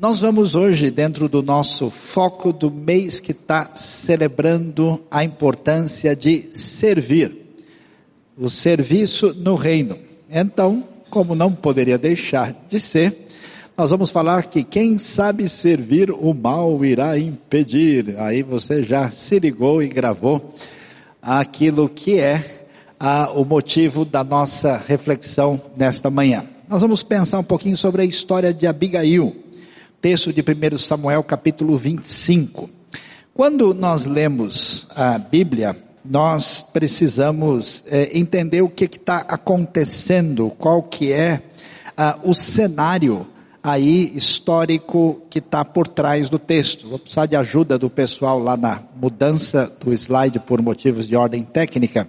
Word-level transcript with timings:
Nós 0.00 0.22
vamos 0.22 0.54
hoje, 0.54 0.90
dentro 0.90 1.28
do 1.28 1.42
nosso 1.42 1.90
foco 1.90 2.54
do 2.54 2.70
mês 2.70 3.20
que 3.20 3.32
está 3.32 3.72
celebrando 3.74 4.98
a 5.10 5.22
importância 5.22 6.16
de 6.16 6.48
servir, 6.50 7.36
o 8.34 8.48
serviço 8.48 9.34
no 9.34 9.54
reino. 9.56 9.98
Então, 10.30 10.82
como 11.10 11.34
não 11.34 11.52
poderia 11.52 11.98
deixar 11.98 12.50
de 12.66 12.80
ser, 12.80 13.14
nós 13.76 13.90
vamos 13.90 14.08
falar 14.08 14.46
que 14.46 14.64
quem 14.64 14.96
sabe 14.96 15.46
servir 15.50 16.10
o 16.10 16.32
mal 16.32 16.82
irá 16.82 17.18
impedir. 17.18 18.18
Aí 18.18 18.42
você 18.42 18.82
já 18.82 19.10
se 19.10 19.38
ligou 19.38 19.82
e 19.82 19.88
gravou 19.88 20.54
aquilo 21.20 21.90
que 21.90 22.18
é 22.18 22.64
ah, 22.98 23.30
o 23.34 23.44
motivo 23.44 24.06
da 24.06 24.24
nossa 24.24 24.82
reflexão 24.88 25.60
nesta 25.76 26.08
manhã. 26.08 26.46
Nós 26.66 26.80
vamos 26.80 27.02
pensar 27.02 27.38
um 27.38 27.44
pouquinho 27.44 27.76
sobre 27.76 28.00
a 28.00 28.06
história 28.06 28.54
de 28.54 28.66
Abigail 28.66 29.49
texto 30.00 30.32
de 30.32 30.40
1 30.40 30.78
Samuel 30.78 31.22
capítulo 31.22 31.76
25. 31.76 32.70
Quando 33.34 33.74
nós 33.74 34.06
lemos 34.06 34.88
a 34.94 35.18
Bíblia, 35.18 35.76
nós 36.02 36.62
precisamos 36.62 37.84
é, 37.86 38.16
entender 38.18 38.62
o 38.62 38.68
que 38.68 38.86
está 38.86 39.18
acontecendo, 39.18 40.50
qual 40.58 40.82
que 40.82 41.12
é 41.12 41.42
o 42.24 42.32
cenário 42.32 43.26
aí 43.62 44.10
histórico 44.16 45.20
que 45.28 45.38
está 45.38 45.62
por 45.66 45.86
trás 45.86 46.30
do 46.30 46.38
texto. 46.38 46.88
Vou 46.88 46.98
precisar 46.98 47.26
de 47.26 47.36
ajuda 47.36 47.78
do 47.78 47.90
pessoal 47.90 48.38
lá 48.38 48.56
na 48.56 48.82
mudança 48.96 49.70
do 49.80 49.92
slide 49.92 50.40
por 50.40 50.62
motivos 50.62 51.06
de 51.06 51.14
ordem 51.14 51.42
técnica. 51.42 52.08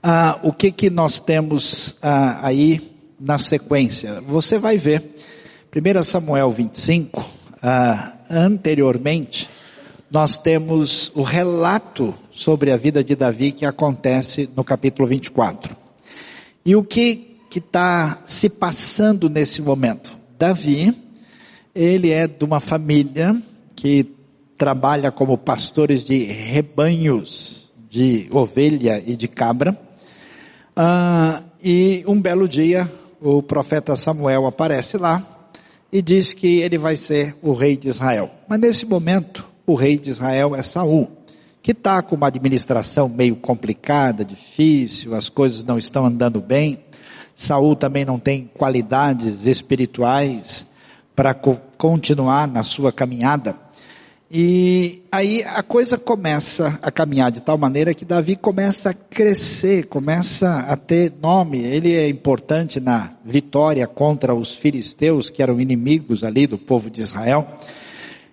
Ah, 0.00 0.38
o 0.44 0.52
que 0.52 0.70
que 0.70 0.88
nós 0.88 1.18
temos 1.18 1.96
ah, 2.00 2.46
aí 2.46 2.96
na 3.18 3.38
sequência? 3.38 4.20
Você 4.20 4.56
vai 4.56 4.78
ver 4.78 5.02
1 5.74 6.02
Samuel 6.02 6.50
25, 6.50 7.24
ah, 7.62 8.12
anteriormente, 8.28 9.48
nós 10.10 10.36
temos 10.36 11.10
o 11.14 11.22
relato 11.22 12.14
sobre 12.30 12.70
a 12.70 12.76
vida 12.76 13.02
de 13.02 13.16
Davi 13.16 13.52
que 13.52 13.64
acontece 13.64 14.50
no 14.54 14.62
capítulo 14.62 15.08
24. 15.08 15.74
E 16.62 16.76
o 16.76 16.84
que 16.84 17.38
está 17.56 18.18
se 18.26 18.50
passando 18.50 19.30
nesse 19.30 19.62
momento? 19.62 20.12
Davi, 20.38 20.94
ele 21.74 22.10
é 22.10 22.28
de 22.28 22.44
uma 22.44 22.60
família 22.60 23.34
que 23.74 24.14
trabalha 24.58 25.10
como 25.10 25.38
pastores 25.38 26.04
de 26.04 26.24
rebanhos 26.24 27.72
de 27.88 28.28
ovelha 28.30 29.02
e 29.06 29.16
de 29.16 29.26
cabra. 29.26 29.74
Ah, 30.76 31.42
e 31.64 32.04
um 32.06 32.20
belo 32.20 32.46
dia, 32.46 32.92
o 33.22 33.42
profeta 33.42 33.96
Samuel 33.96 34.46
aparece 34.46 34.98
lá 34.98 35.32
e 35.92 36.00
diz 36.00 36.32
que 36.32 36.60
ele 36.60 36.78
vai 36.78 36.96
ser 36.96 37.36
o 37.42 37.52
rei 37.52 37.76
de 37.76 37.88
Israel. 37.88 38.30
Mas 38.48 38.58
nesse 38.58 38.86
momento, 38.86 39.44
o 39.66 39.74
rei 39.74 39.98
de 39.98 40.08
Israel 40.08 40.56
é 40.56 40.62
Saul, 40.62 41.10
que 41.62 41.72
está 41.72 42.00
com 42.00 42.16
uma 42.16 42.28
administração 42.28 43.08
meio 43.08 43.36
complicada, 43.36 44.24
difícil, 44.24 45.14
as 45.14 45.28
coisas 45.28 45.62
não 45.62 45.76
estão 45.76 46.06
andando 46.06 46.40
bem. 46.40 46.78
Saul 47.34 47.76
também 47.76 48.04
não 48.04 48.18
tem 48.18 48.50
qualidades 48.54 49.44
espirituais 49.44 50.66
para 51.14 51.34
co 51.34 51.58
continuar 51.76 52.46
na 52.48 52.62
sua 52.62 52.92
caminhada. 52.92 53.56
E 54.34 55.02
aí 55.12 55.44
a 55.44 55.62
coisa 55.62 55.98
começa 55.98 56.78
a 56.80 56.90
caminhar 56.90 57.30
de 57.30 57.42
tal 57.42 57.58
maneira 57.58 57.92
que 57.92 58.02
Davi 58.02 58.34
começa 58.34 58.88
a 58.88 58.94
crescer, 58.94 59.88
começa 59.88 60.60
a 60.60 60.74
ter 60.74 61.12
nome. 61.20 61.58
Ele 61.58 61.92
é 61.92 62.08
importante 62.08 62.80
na 62.80 63.12
vitória 63.22 63.86
contra 63.86 64.34
os 64.34 64.54
filisteus, 64.54 65.28
que 65.28 65.42
eram 65.42 65.60
inimigos 65.60 66.24
ali 66.24 66.46
do 66.46 66.56
povo 66.56 66.88
de 66.88 67.02
Israel. 67.02 67.46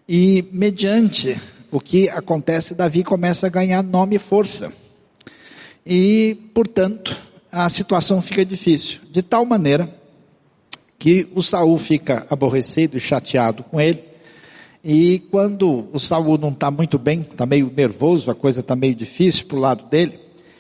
E 0.08 0.46
mediante 0.54 1.38
o 1.70 1.82
que 1.82 2.08
acontece, 2.08 2.74
Davi 2.74 3.04
começa 3.04 3.48
a 3.48 3.50
ganhar 3.50 3.84
nome 3.84 4.16
e 4.16 4.20
força. 4.20 4.72
E, 5.86 6.38
portanto, 6.54 7.14
a 7.52 7.70
situação 7.70 8.22
fica 8.22 8.46
difícil, 8.46 9.02
de 9.12 9.22
tal 9.22 9.44
maneira 9.44 9.94
que 10.98 11.28
o 11.36 11.44
Saul 11.44 11.78
fica 11.78 12.26
aborrecido 12.30 12.96
e 12.96 13.02
chateado 13.02 13.66
com 13.66 13.82
ele 13.82 14.09
e 14.84 15.20
quando 15.30 15.88
o 15.92 16.00
Saul 16.00 16.38
não 16.38 16.50
está 16.50 16.72
muito 16.72 16.98
bem, 16.98 17.22
está 17.22 17.46
meio 17.46 17.72
nervoso, 17.76 18.32
a 18.32 18.36
coisa 18.36 18.62
está 18.62 18.76
meio 18.76 18.96
difícil 18.96 19.46
para 19.46 19.58
o 19.58 19.62
lado 19.62 19.86
dele, 19.86 20.16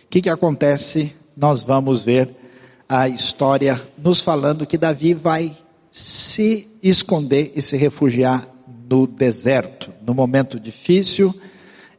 o 0.06 0.10
que, 0.10 0.22
que 0.22 0.30
acontece? 0.30 1.14
Nós 1.38 1.64
vamos 1.64 2.04
ver 2.04 2.30
a 2.88 3.08
história 3.08 3.80
nos 3.98 4.22
falando 4.22 4.66
que 4.66 4.78
Davi 4.78 5.14
vai 5.14 5.56
se 5.92 6.68
esconder 6.82 7.52
e 7.56 7.62
se 7.62 7.78
refugiar 7.78 8.48
no 8.90 9.06
deserto. 9.06 9.94
No 10.06 10.14
momento 10.14 10.60
difícil, 10.60 11.34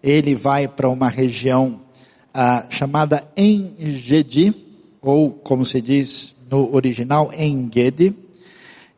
ele 0.03 0.35
vai 0.35 0.67
para 0.67 0.89
uma 0.89 1.09
região 1.09 1.81
ah, 2.35 2.67
chamada 2.69 3.23
Engedi, 3.37 4.55
ou 5.01 5.31
como 5.31 5.65
se 5.65 5.81
diz 5.81 6.35
no 6.51 6.75
original, 6.75 7.31
Engedi, 7.37 8.15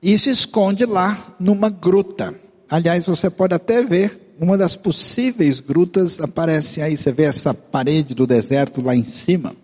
e 0.02 0.16
se 0.16 0.30
esconde 0.30 0.84
lá 0.84 1.36
numa 1.38 1.68
gruta. 1.68 2.34
Aliás, 2.72 3.04
você 3.04 3.28
pode 3.28 3.52
até 3.52 3.82
ver 3.82 4.32
uma 4.40 4.56
das 4.56 4.74
possíveis 4.74 5.60
grutas 5.60 6.18
aparece 6.22 6.80
aí, 6.80 6.96
você 6.96 7.12
vê 7.12 7.24
essa 7.24 7.52
parede 7.52 8.14
do 8.14 8.26
deserto 8.26 8.80
lá 8.80 8.96
em 8.96 9.04
cima, 9.04 9.54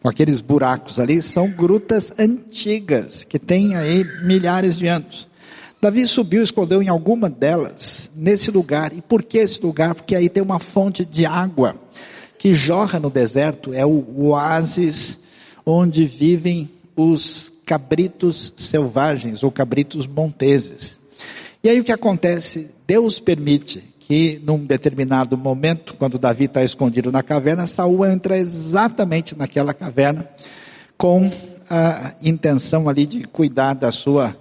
com 0.00 0.08
aqueles 0.08 0.40
buracos 0.40 1.00
ali, 1.00 1.20
são 1.20 1.50
grutas 1.50 2.12
antigas, 2.16 3.24
que 3.24 3.40
têm 3.40 3.74
aí 3.74 4.04
milhares 4.22 4.78
de 4.78 4.86
anos. 4.86 5.28
Davi 5.82 6.06
subiu 6.06 6.42
e 6.42 6.44
escondeu 6.44 6.80
em 6.80 6.86
alguma 6.86 7.28
delas, 7.28 8.12
nesse 8.14 8.52
lugar. 8.52 8.92
E 8.92 9.00
por 9.00 9.24
que 9.24 9.38
esse 9.38 9.60
lugar? 9.60 9.96
Porque 9.96 10.14
aí 10.14 10.28
tem 10.28 10.40
uma 10.40 10.60
fonte 10.60 11.04
de 11.04 11.26
água 11.26 11.74
que 12.38 12.54
jorra 12.54 13.00
no 13.00 13.10
deserto, 13.10 13.74
é 13.74 13.84
o 13.84 14.28
oásis 14.28 15.18
onde 15.66 16.06
vivem 16.06 16.70
os 16.94 17.50
cabritos 17.66 18.52
selvagens 18.56 19.42
ou 19.42 19.50
cabritos 19.50 20.06
monteses. 20.06 21.02
E 21.64 21.68
aí 21.70 21.80
o 21.80 21.84
que 21.84 21.92
acontece? 21.92 22.70
Deus 22.86 23.18
permite 23.18 23.82
que 24.00 24.38
num 24.44 24.66
determinado 24.66 25.34
momento, 25.34 25.94
quando 25.94 26.18
Davi 26.18 26.44
está 26.44 26.62
escondido 26.62 27.10
na 27.10 27.22
caverna, 27.22 27.66
Saul 27.66 28.04
entra 28.04 28.36
exatamente 28.36 29.34
naquela 29.34 29.72
caverna 29.72 30.28
com 30.98 31.32
a 31.70 32.12
intenção 32.22 32.86
ali 32.86 33.06
de 33.06 33.24
cuidar 33.24 33.72
da 33.72 33.90
sua 33.90 34.36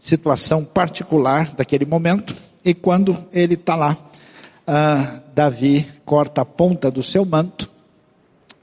situação 0.00 0.64
particular 0.64 1.54
daquele 1.54 1.84
momento. 1.84 2.34
E 2.64 2.74
quando 2.74 3.16
ele 3.32 3.54
está 3.54 3.76
lá, 3.76 3.96
uh, 4.66 5.20
Davi 5.32 5.86
corta 6.04 6.40
a 6.40 6.44
ponta 6.44 6.90
do 6.90 7.04
seu 7.04 7.24
manto 7.24 7.70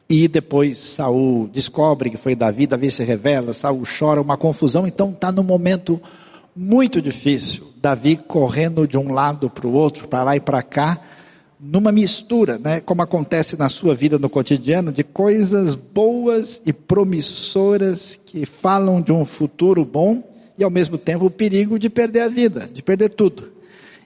e 0.10 0.28
depois 0.28 0.78
Saul 0.80 1.48
descobre 1.48 2.10
que 2.10 2.18
foi 2.18 2.36
Davi, 2.36 2.68
Davi 2.68 2.92
se 2.92 3.06
revela, 3.06 3.54
Saul 3.54 3.84
chora, 3.86 4.20
uma 4.20 4.36
confusão, 4.36 4.86
então 4.86 5.12
está 5.12 5.32
no 5.32 5.44
momento 5.44 6.02
muito 6.56 7.02
difícil. 7.02 7.72
Davi 7.82 8.16
correndo 8.16 8.88
de 8.88 8.98
um 8.98 9.12
lado 9.12 9.50
para 9.50 9.68
o 9.68 9.74
outro, 9.74 10.08
para 10.08 10.24
lá 10.24 10.36
e 10.36 10.40
para 10.40 10.62
cá, 10.62 11.00
numa 11.60 11.92
mistura, 11.92 12.58
né, 12.58 12.80
como 12.82 13.02
acontece 13.02 13.56
na 13.56 13.70
sua 13.70 13.94
vida 13.94 14.18
no 14.18 14.30
cotidiano, 14.30 14.92
de 14.92 15.04
coisas 15.04 15.76
boas 15.76 16.62
e 16.66 16.74
promissoras 16.74 18.20
que 18.26 18.46
falam 18.46 19.00
de 19.00 19.12
um 19.12 19.24
futuro 19.24 19.86
bom 19.86 20.24
e 20.58 20.64
ao 20.64 20.72
mesmo 20.72 20.98
tempo 20.98 21.26
o 21.26 21.32
perigo 21.32 21.78
de 21.78 21.90
perder 21.90 22.22
a 22.22 22.28
vida, 22.28 22.70
de 22.72 22.82
perder 22.82 23.10
tudo. 23.10 23.50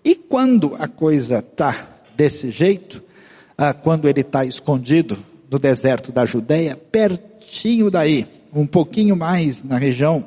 E 0.04 0.16
quando 0.16 0.76
a 0.78 0.88
coisa 0.88 1.40
está 1.40 1.88
desse 2.16 2.52
jeito, 2.52 3.02
ah, 3.58 3.74
quando 3.74 4.08
ele 4.08 4.22
está 4.22 4.46
escondido 4.46 5.18
no 5.50 5.58
deserto 5.58 6.12
da 6.12 6.26
Judéia, 6.26 6.76
pertinho 6.76 7.90
daí, 7.90 8.28
um 8.54 8.68
pouquinho 8.68 9.16
mais 9.16 9.64
na 9.64 9.78
região, 9.78 10.26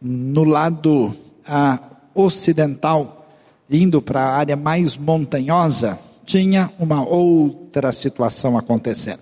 no 0.00 0.44
lado 0.44 1.14
a 1.46 1.78
ocidental, 2.14 3.26
indo 3.70 4.00
para 4.02 4.20
a 4.20 4.36
área 4.36 4.56
mais 4.56 4.96
montanhosa, 4.96 5.98
tinha 6.24 6.70
uma 6.78 7.06
outra 7.06 7.92
situação 7.92 8.56
acontecendo. 8.56 9.20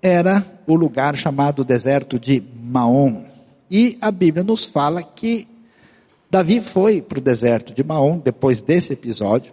Era 0.00 0.44
o 0.66 0.74
lugar 0.74 1.16
chamado 1.16 1.64
deserto 1.64 2.18
de 2.18 2.42
Maom. 2.62 3.24
E 3.70 3.98
a 4.00 4.10
Bíblia 4.10 4.44
nos 4.44 4.64
fala 4.64 5.02
que 5.02 5.46
Davi 6.30 6.60
foi 6.60 7.02
para 7.02 7.18
o 7.18 7.22
deserto 7.22 7.74
de 7.74 7.82
Maom 7.82 8.18
depois 8.18 8.60
desse 8.60 8.92
episódio. 8.92 9.52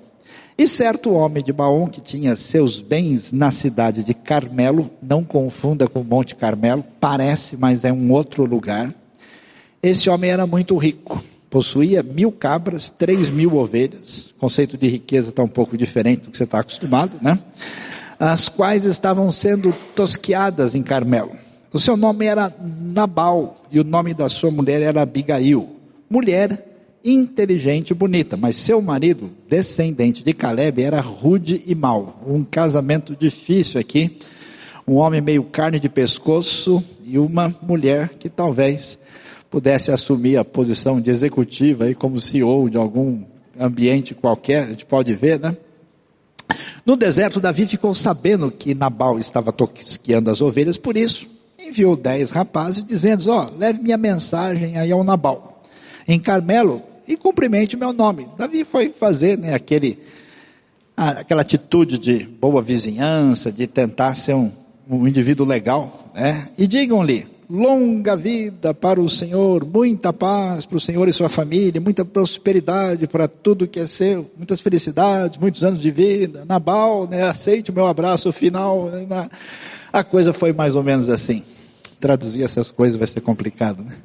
E 0.57 0.67
certo 0.67 1.11
homem 1.13 1.43
de 1.43 1.51
Maom 1.51 1.87
que 1.87 1.99
tinha 1.99 2.35
seus 2.37 2.79
bens 2.79 3.33
na 3.33 3.51
cidade 3.51 4.03
de 4.03 4.13
Carmelo, 4.13 4.89
não 5.01 5.23
confunda 5.23 5.87
com 5.87 6.01
Monte 6.03 6.35
Carmelo, 6.35 6.85
parece, 6.99 7.57
mas 7.57 7.83
é 7.83 7.91
um 7.91 8.11
outro 8.11 8.45
lugar. 8.45 8.93
Esse 9.83 10.09
homem 10.09 10.29
era 10.29 10.47
muito 10.47 10.77
rico 10.77 11.21
possuía 11.55 12.03
mil 12.03 12.33
cabras, 12.33 12.89
três 12.89 13.29
mil 13.29 13.55
ovelhas, 13.55 14.33
conceito 14.37 14.77
de 14.77 14.89
riqueza 14.89 15.29
está 15.29 15.41
um 15.41 15.47
pouco 15.47 15.77
diferente 15.77 16.23
do 16.23 16.29
que 16.29 16.35
você 16.35 16.43
está 16.43 16.59
acostumado, 16.59 17.13
né? 17.21 17.39
As 18.19 18.49
quais 18.49 18.83
estavam 18.83 19.31
sendo 19.31 19.73
tosquiadas 19.95 20.75
em 20.75 20.83
Carmelo. 20.83 21.31
O 21.71 21.79
seu 21.79 21.95
nome 21.95 22.25
era 22.25 22.53
Nabal 22.59 23.63
e 23.71 23.79
o 23.79 23.85
nome 23.85 24.13
da 24.13 24.27
sua 24.27 24.51
mulher 24.51 24.81
era 24.81 25.01
Abigail, 25.01 25.77
mulher 26.09 26.61
inteligente 27.05 27.91
e 27.91 27.93
bonita, 27.93 28.35
mas 28.35 28.57
seu 28.57 28.81
marido, 28.81 29.31
descendente 29.47 30.25
de 30.25 30.33
Caleb, 30.33 30.83
era 30.83 30.99
rude 30.99 31.63
e 31.65 31.73
mau. 31.73 32.21
Um 32.27 32.43
casamento 32.43 33.15
difícil 33.15 33.79
aqui. 33.79 34.17
Um 34.85 34.95
homem 34.95 35.21
meio 35.21 35.45
carne 35.45 35.79
de 35.79 35.87
pescoço 35.87 36.83
e 37.01 37.17
uma 37.17 37.55
mulher 37.61 38.09
que 38.09 38.27
talvez 38.27 38.97
pudesse 39.55 39.89
assumir 39.89 40.35
a 40.35 40.43
posição 40.43 40.99
de 40.99 41.09
executiva 41.09 41.85
aí 41.85 41.95
como 41.95 42.19
CEO 42.19 42.69
de 42.69 42.75
algum 42.75 43.23
ambiente 43.57 44.13
qualquer, 44.13 44.63
a 44.63 44.67
gente 44.67 44.85
pode 44.85 45.15
ver, 45.15 45.39
né? 45.39 45.55
No 46.85 46.97
deserto, 46.97 47.39
Davi 47.39 47.65
ficou 47.65 47.95
sabendo 47.95 48.51
que 48.51 48.75
Nabal 48.75 49.17
estava 49.17 49.53
tosqueando 49.53 50.29
as 50.29 50.41
ovelhas, 50.41 50.75
por 50.75 50.97
isso 50.97 51.25
enviou 51.57 51.95
dez 51.95 52.31
rapazes 52.31 52.83
dizendo, 52.83 53.31
ó, 53.31 53.47
oh, 53.47 53.57
leve 53.57 53.81
minha 53.81 53.95
mensagem 53.95 54.77
aí 54.77 54.91
ao 54.91 55.05
Nabal, 55.05 55.63
em 56.05 56.19
Carmelo, 56.19 56.83
e 57.07 57.15
cumprimente 57.15 57.77
meu 57.77 57.93
nome. 57.93 58.27
Davi 58.37 58.65
foi 58.65 58.89
fazer, 58.89 59.37
né, 59.37 59.53
aquele, 59.53 59.99
aquela 60.97 61.43
atitude 61.43 61.97
de 61.97 62.25
boa 62.25 62.61
vizinhança, 62.61 63.53
de 63.53 63.67
tentar 63.67 64.15
ser 64.15 64.33
um, 64.33 64.51
um 64.85 65.07
indivíduo 65.07 65.47
legal, 65.47 66.11
né, 66.13 66.49
e 66.57 66.67
digam-lhe, 66.67 67.34
longa 67.49 68.15
vida 68.15 68.73
para 68.73 68.99
o 68.99 69.09
Senhor, 69.09 69.65
muita 69.65 70.11
paz 70.11 70.65
para 70.65 70.77
o 70.77 70.79
Senhor 70.79 71.07
e 71.07 71.13
sua 71.13 71.29
família, 71.29 71.79
muita 71.79 72.03
prosperidade 72.03 73.07
para 73.07 73.27
tudo 73.27 73.67
que 73.67 73.79
é 73.79 73.87
seu, 73.87 74.29
muitas 74.37 74.59
felicidades, 74.59 75.37
muitos 75.37 75.63
anos 75.63 75.79
de 75.79 75.91
vida. 75.91 76.45
Nabal, 76.45 77.07
né, 77.07 77.23
aceite 77.23 77.71
o 77.71 77.73
meu 77.73 77.87
abraço 77.87 78.31
final. 78.31 78.85
Né, 78.85 79.29
a 79.91 80.03
coisa 80.03 80.33
foi 80.33 80.51
mais 80.53 80.75
ou 80.75 80.83
menos 80.83 81.09
assim. 81.09 81.43
Traduzir 81.99 82.43
essas 82.43 82.71
coisas 82.71 82.97
vai 82.97 83.07
ser 83.07 83.21
complicado, 83.21 83.83
né? 83.83 83.95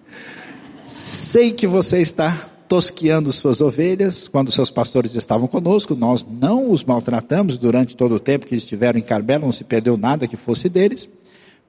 Sei 0.86 1.52
que 1.52 1.66
você 1.66 2.00
está 2.00 2.50
tosqueando 2.68 3.32
suas 3.32 3.60
ovelhas 3.60 4.28
quando 4.28 4.52
seus 4.52 4.70
pastores 4.70 5.16
estavam 5.16 5.48
conosco, 5.48 5.96
nós 5.96 6.24
não 6.24 6.70
os 6.70 6.84
maltratamos 6.84 7.58
durante 7.58 7.96
todo 7.96 8.14
o 8.14 8.20
tempo 8.20 8.46
que 8.46 8.54
estiveram 8.54 8.96
em 8.98 9.02
Carmelo, 9.02 9.44
não 9.44 9.52
se 9.52 9.64
perdeu 9.64 9.96
nada 9.96 10.28
que 10.28 10.36
fosse 10.36 10.68
deles. 10.68 11.08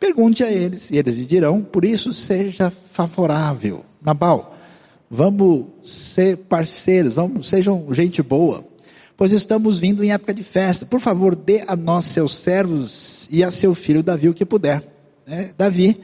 Pergunte 0.01 0.43
a 0.43 0.51
eles, 0.51 0.89
e 0.89 0.97
eles 0.97 1.17
lhe 1.17 1.27
dirão, 1.27 1.61
por 1.61 1.85
isso 1.85 2.11
seja 2.11 2.71
favorável. 2.71 3.85
Nabal, 4.01 4.57
vamos 5.07 5.67
ser 5.83 6.37
parceiros, 6.37 7.13
vamos, 7.13 7.47
sejam 7.47 7.85
gente 7.93 8.23
boa, 8.23 8.65
pois 9.15 9.31
estamos 9.31 9.77
vindo 9.77 10.03
em 10.03 10.11
época 10.11 10.33
de 10.33 10.41
festa. 10.41 10.87
Por 10.87 10.99
favor, 10.99 11.35
dê 11.35 11.63
a 11.67 11.75
nós 11.75 12.05
seus 12.05 12.33
servos 12.33 13.29
e 13.31 13.43
a 13.43 13.51
seu 13.51 13.75
filho 13.75 14.01
Davi 14.01 14.27
o 14.27 14.33
que 14.33 14.43
puder. 14.43 14.83
É, 15.27 15.51
Davi 15.55 16.01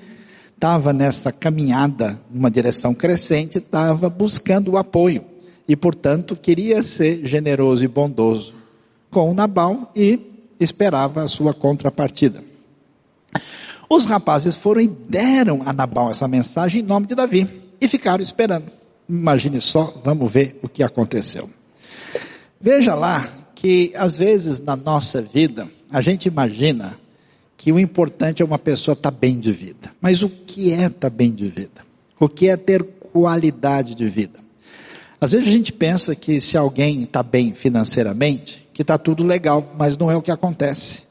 estava 0.53 0.93
nessa 0.93 1.31
caminhada, 1.31 2.21
numa 2.29 2.51
direção 2.51 2.93
crescente, 2.93 3.57
estava 3.57 4.11
buscando 4.11 4.73
o 4.73 4.77
apoio 4.77 5.25
e, 5.67 5.75
portanto, 5.75 6.35
queria 6.35 6.83
ser 6.83 7.25
generoso 7.25 7.83
e 7.83 7.87
bondoso 7.87 8.53
com 9.09 9.33
Nabal 9.33 9.91
e 9.95 10.19
esperava 10.59 11.23
a 11.23 11.27
sua 11.27 11.51
contrapartida. 11.51 12.46
Os 13.89 14.05
rapazes 14.05 14.55
foram 14.55 14.81
e 14.81 14.87
deram 14.87 15.61
a 15.65 15.71
Nabal 15.71 16.09
essa 16.09 16.27
mensagem 16.27 16.81
em 16.81 16.85
nome 16.85 17.07
de 17.07 17.15
Davi 17.15 17.47
e 17.79 17.87
ficaram 17.87 18.21
esperando. 18.21 18.71
Imagine 19.07 19.61
só, 19.61 19.93
vamos 20.03 20.31
ver 20.31 20.59
o 20.61 20.67
que 20.67 20.83
aconteceu. 20.83 21.49
Veja 22.59 22.93
lá 22.93 23.25
que 23.55 23.93
às 23.95 24.17
vezes 24.17 24.59
na 24.59 24.75
nossa 24.75 25.21
vida 25.21 25.67
a 25.89 26.01
gente 26.01 26.27
imagina 26.27 26.99
que 27.55 27.71
o 27.71 27.79
importante 27.79 28.41
é 28.41 28.45
uma 28.45 28.59
pessoa 28.59 28.93
estar 28.93 29.11
tá 29.11 29.17
bem 29.17 29.39
de 29.39 29.51
vida. 29.51 29.91
Mas 30.01 30.21
o 30.21 30.29
que 30.29 30.71
é 30.71 30.87
estar 30.87 30.91
tá 30.91 31.09
bem 31.09 31.31
de 31.31 31.47
vida? 31.47 31.85
O 32.19 32.27
que 32.27 32.49
é 32.49 32.57
ter 32.57 32.83
qualidade 32.83 33.95
de 33.95 34.07
vida? 34.07 34.39
Às 35.19 35.31
vezes 35.31 35.47
a 35.47 35.51
gente 35.51 35.71
pensa 35.73 36.13
que 36.15 36.39
se 36.39 36.57
alguém 36.57 37.03
está 37.03 37.23
bem 37.23 37.53
financeiramente, 37.53 38.67
que 38.73 38.83
está 38.83 38.97
tudo 38.97 39.23
legal, 39.23 39.73
mas 39.77 39.97
não 39.97 40.11
é 40.11 40.15
o 40.15 40.21
que 40.21 40.29
acontece. 40.29 41.03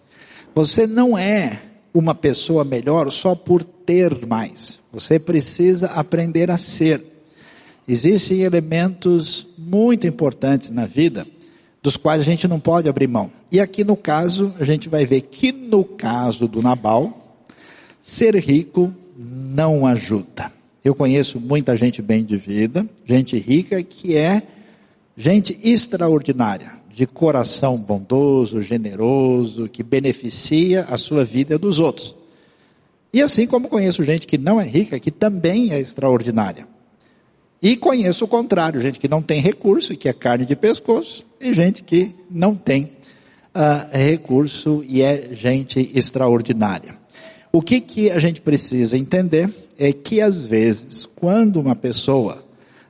Você 0.55 0.87
não 0.87 1.19
é 1.19 1.61
uma 1.99 2.15
pessoa 2.15 2.63
melhor 2.63 3.11
só 3.11 3.35
por 3.35 3.65
ter 3.65 4.27
mais. 4.27 4.79
Você 4.93 5.19
precisa 5.19 5.87
aprender 5.89 6.51
a 6.51 6.59
ser. 6.59 7.03
Existem 7.89 8.43
elementos 8.43 9.47
muito 9.57 10.07
importantes 10.07 10.71
na 10.71 10.85
vida 10.85 11.27
dos 11.83 11.97
quais 11.97 12.21
a 12.21 12.25
gente 12.25 12.47
não 12.47 12.61
pode 12.61 12.89
abrir 12.89 13.07
mão. 13.07 13.33
E 13.51 13.61
aqui 13.61 13.83
no 13.83 13.97
caso, 13.97 14.53
a 14.59 14.65
gente 14.65 14.89
vai 14.89 15.07
ver 15.07 15.23
que 15.23 15.53
no 15.53 15.85
caso 15.85 16.47
do 16.47 16.61
Nabal, 16.61 17.39
ser 18.01 18.35
rico 18.37 18.93
não 19.17 19.87
ajuda. 19.87 20.53
Eu 20.85 20.95
conheço 20.95 21.41
muita 21.41 21.77
gente 21.77 22.03
bem 22.03 22.25
de 22.25 22.37
vida, 22.37 22.87
gente 23.07 23.39
rica 23.39 23.83
que 23.83 24.17
é 24.17 24.43
gente 25.17 25.59
extraordinária 25.63 26.73
de 26.97 27.05
coração 27.05 27.77
bondoso, 27.77 28.63
generoso, 28.63 29.69
que 29.69 29.83
beneficia 29.83 30.87
a 30.89 30.97
sua 30.97 31.27
vida 31.27 31.59
dos 31.59 31.79
outros. 31.79 32.17
E 33.13 33.21
assim 33.21 33.47
como 33.47 33.69
conheço 33.69 34.03
gente 34.03 34.27
que 34.27 34.39
não 34.39 34.59
é 34.59 34.67
rica, 34.67 34.99
que 34.99 35.11
também 35.11 35.75
é 35.75 35.79
extraordinária. 35.79 36.67
E 37.61 37.77
conheço 37.77 38.25
o 38.25 38.29
contrário, 38.29 38.81
gente 38.81 38.99
que 38.99 39.09
não 39.09 39.21
tem 39.21 39.43
recurso 39.43 39.93
e 39.93 39.97
que 39.97 40.09
é 40.09 40.13
carne 40.15 40.47
de 40.47 40.57
pescoço, 40.57 41.27
e 41.39 41.53
gente 41.53 41.85
que 41.85 42.15
não 42.31 42.55
tem 42.55 42.85
uh, 42.85 43.95
recurso 43.95 44.83
e 44.89 45.03
é 45.03 45.29
gente 45.33 45.91
extraordinária. 45.95 46.97
O 47.53 47.61
que, 47.61 47.79
que 47.79 48.11
a 48.11 48.19
gente 48.19 48.41
precisa 48.41 48.97
entender 48.97 49.53
é 49.79 49.93
que 49.93 50.23
às 50.23 50.47
vezes, 50.47 51.05
quando 51.05 51.61
uma 51.61 51.77
pessoa 51.77 52.43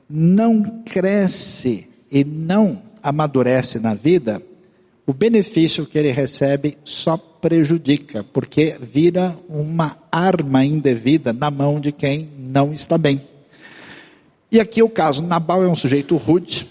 não 0.09 0.63
cresce 0.85 1.89
e 2.09 2.23
não 2.23 2.87
amadurece 3.01 3.79
na 3.79 3.93
vida, 3.93 4.41
o 5.05 5.13
benefício 5.13 5.85
que 5.85 5.97
ele 5.97 6.11
recebe 6.11 6.77
só 6.83 7.15
prejudica, 7.15 8.23
porque 8.23 8.75
vira 8.81 9.37
uma 9.47 9.97
arma 10.11 10.65
indevida 10.65 11.31
na 11.31 11.49
mão 11.49 11.79
de 11.79 11.91
quem 11.91 12.29
não 12.37 12.73
está 12.73 12.97
bem. 12.97 13.21
E 14.51 14.59
aqui 14.59 14.81
o 14.83 14.89
caso, 14.89 15.23
Nabal 15.23 15.63
é 15.63 15.67
um 15.67 15.75
sujeito 15.75 16.15
rude, 16.17 16.69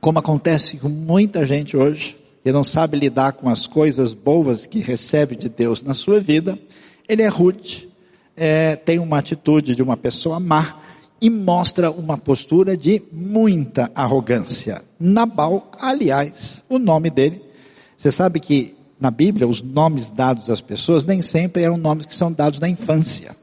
como 0.00 0.18
acontece 0.18 0.78
com 0.78 0.88
muita 0.88 1.44
gente 1.44 1.76
hoje, 1.76 2.16
que 2.42 2.50
não 2.50 2.64
sabe 2.64 2.98
lidar 2.98 3.32
com 3.34 3.48
as 3.48 3.66
coisas 3.66 4.14
boas 4.14 4.66
que 4.66 4.80
recebe 4.80 5.36
de 5.36 5.48
Deus 5.48 5.82
na 5.82 5.94
sua 5.94 6.20
vida, 6.20 6.58
ele 7.08 7.22
é 7.22 7.28
rude, 7.28 7.88
é, 8.36 8.74
tem 8.74 8.98
uma 8.98 9.18
atitude 9.18 9.74
de 9.74 9.82
uma 9.82 9.96
pessoa 9.96 10.40
má, 10.40 10.81
e 11.22 11.30
mostra 11.30 11.88
uma 11.88 12.18
postura 12.18 12.76
de 12.76 13.00
muita 13.12 13.88
arrogância. 13.94 14.82
Nabal, 14.98 15.70
aliás, 15.80 16.64
o 16.68 16.80
nome 16.80 17.10
dele, 17.10 17.40
você 17.96 18.10
sabe 18.10 18.40
que 18.40 18.74
na 19.00 19.08
Bíblia 19.08 19.46
os 19.46 19.62
nomes 19.62 20.10
dados 20.10 20.50
às 20.50 20.60
pessoas 20.60 21.04
nem 21.04 21.22
sempre 21.22 21.62
eram 21.62 21.76
nomes 21.76 22.06
que 22.06 22.14
são 22.14 22.32
dados 22.32 22.58
na 22.58 22.68
infância. 22.68 23.36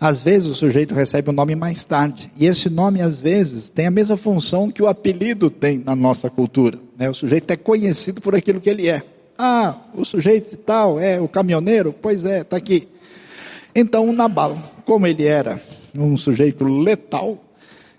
Às 0.00 0.20
vezes 0.20 0.48
o 0.48 0.54
sujeito 0.54 0.96
recebe 0.96 1.28
o 1.28 1.32
um 1.32 1.34
nome 1.34 1.54
mais 1.54 1.84
tarde. 1.84 2.28
E 2.36 2.44
esse 2.44 2.68
nome, 2.68 3.00
às 3.00 3.20
vezes, 3.20 3.70
tem 3.70 3.86
a 3.86 3.90
mesma 3.90 4.16
função 4.16 4.68
que 4.68 4.82
o 4.82 4.88
apelido 4.88 5.48
tem 5.48 5.78
na 5.78 5.94
nossa 5.94 6.28
cultura. 6.28 6.76
Né? 6.98 7.08
O 7.08 7.14
sujeito 7.14 7.48
é 7.52 7.56
conhecido 7.56 8.20
por 8.20 8.34
aquilo 8.34 8.60
que 8.60 8.68
ele 8.68 8.88
é. 8.88 9.00
Ah, 9.38 9.76
o 9.94 10.04
sujeito 10.04 10.56
tal 10.56 10.98
é 10.98 11.20
o 11.20 11.28
caminhoneiro? 11.28 11.94
Pois 12.02 12.24
é, 12.24 12.40
está 12.40 12.56
aqui. 12.56 12.88
Então, 13.72 14.08
o 14.08 14.12
Nabal, 14.12 14.58
como 14.84 15.06
ele 15.06 15.24
era 15.24 15.62
um 15.96 16.16
sujeito 16.16 16.64
letal, 16.64 17.38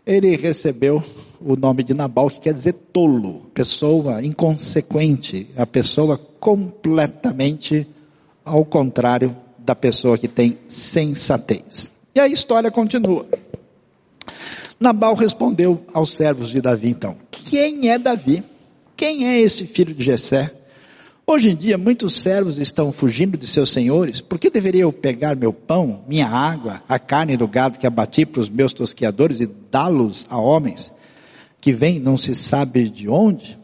ele 0.05 0.35
recebeu 0.35 1.03
o 1.39 1.55
nome 1.55 1.83
de 1.83 1.93
Nabal, 1.93 2.29
que 2.29 2.39
quer 2.39 2.53
dizer 2.53 2.73
tolo, 2.91 3.41
pessoa 3.53 4.23
inconsequente, 4.23 5.47
a 5.55 5.65
pessoa 5.65 6.17
completamente 6.39 7.87
ao 8.43 8.65
contrário 8.65 9.35
da 9.57 9.75
pessoa 9.75 10.17
que 10.17 10.27
tem 10.27 10.57
sensatez. 10.67 11.89
E 12.13 12.19
a 12.19 12.27
história 12.27 12.69
continua. 12.69 13.25
Nabal 14.79 15.15
respondeu 15.15 15.81
aos 15.93 16.11
servos 16.11 16.49
de 16.49 16.59
Davi 16.59 16.89
então: 16.89 17.15
Quem 17.31 17.89
é 17.89 17.97
Davi? 17.97 18.43
Quem 18.95 19.27
é 19.27 19.39
esse 19.39 19.65
filho 19.65 19.93
de 19.93 20.03
Jessé? 20.03 20.53
Hoje 21.25 21.51
em 21.51 21.55
dia, 21.55 21.77
muitos 21.77 22.21
servos 22.21 22.59
estão 22.59 22.91
fugindo 22.91 23.37
de 23.37 23.47
seus 23.47 23.71
senhores. 23.71 24.19
Por 24.19 24.37
que 24.37 24.49
deveria 24.49 24.81
eu 24.81 24.91
pegar 24.91 25.37
meu 25.37 25.53
pão, 25.53 26.03
minha 26.05 26.27
água, 26.27 26.83
a 26.87 26.99
carne 26.99 27.37
do 27.37 27.47
gado 27.47 27.77
que 27.77 27.87
abati 27.87 28.25
para 28.25 28.41
os 28.41 28.49
meus 28.49 28.73
tosqueadores 28.73 29.39
e 29.39 29.49
dá-los 29.71 30.27
a 30.29 30.37
homens 30.37 30.91
que 31.61 31.71
vêm 31.71 31.97
não 31.97 32.17
se 32.17 32.35
sabe 32.35 32.89
de 32.89 33.07
onde? 33.07 33.57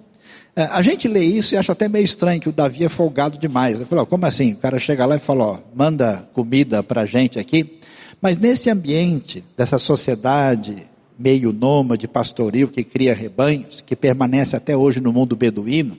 É, 0.55 0.63
a 0.63 0.81
gente 0.81 1.05
lê 1.09 1.19
isso 1.19 1.53
e 1.53 1.57
acha 1.57 1.73
até 1.73 1.89
meio 1.89 2.05
estranho 2.05 2.39
que 2.39 2.47
o 2.47 2.53
Davi 2.53 2.85
é 2.85 2.89
folgado 2.89 3.37
demais. 3.37 3.75
Ele 3.75 3.85
falou, 3.85 4.05
como 4.05 4.25
assim? 4.25 4.53
O 4.53 4.57
cara 4.57 4.79
chega 4.79 5.05
lá 5.05 5.17
e 5.17 5.19
fala, 5.19 5.45
ó, 5.45 5.57
manda 5.75 6.29
comida 6.33 6.81
para 6.81 7.01
a 7.01 7.05
gente 7.05 7.37
aqui. 7.37 7.77
Mas 8.21 8.37
nesse 8.37 8.69
ambiente 8.69 9.43
dessa 9.57 9.77
sociedade 9.77 10.87
meio 11.17 11.51
nômade, 11.51 12.07
pastoril, 12.07 12.69
que 12.69 12.85
cria 12.85 13.13
rebanhos, 13.13 13.81
que 13.85 13.97
permanece 13.97 14.55
até 14.55 14.77
hoje 14.77 15.01
no 15.01 15.11
mundo 15.11 15.35
beduíno, 15.35 15.97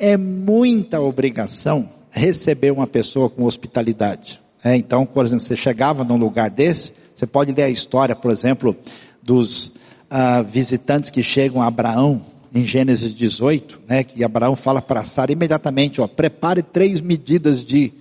é 0.00 0.16
muita 0.16 1.00
obrigação 1.00 1.88
receber 2.10 2.72
uma 2.72 2.86
pessoa 2.86 3.28
com 3.28 3.44
hospitalidade. 3.44 4.40
É, 4.64 4.76
então, 4.76 5.06
por 5.06 5.24
exemplo, 5.24 5.44
você 5.44 5.56
chegava 5.56 6.02
num 6.02 6.16
lugar 6.16 6.50
desse, 6.50 6.92
você 7.14 7.26
pode 7.26 7.52
ler 7.52 7.64
a 7.64 7.70
história, 7.70 8.16
por 8.16 8.30
exemplo, 8.30 8.74
dos 9.22 9.72
ah, 10.08 10.42
visitantes 10.42 11.10
que 11.10 11.22
chegam 11.22 11.62
a 11.62 11.66
Abraão, 11.66 12.22
em 12.52 12.64
Gênesis 12.64 13.14
18, 13.14 13.80
né, 13.88 14.02
que 14.02 14.24
Abraão 14.24 14.56
fala 14.56 14.82
para 14.82 15.04
Sara 15.04 15.30
imediatamente, 15.30 16.00
ó, 16.00 16.08
prepare 16.08 16.62
três 16.62 17.00
medidas 17.00 17.64
de, 17.64 17.92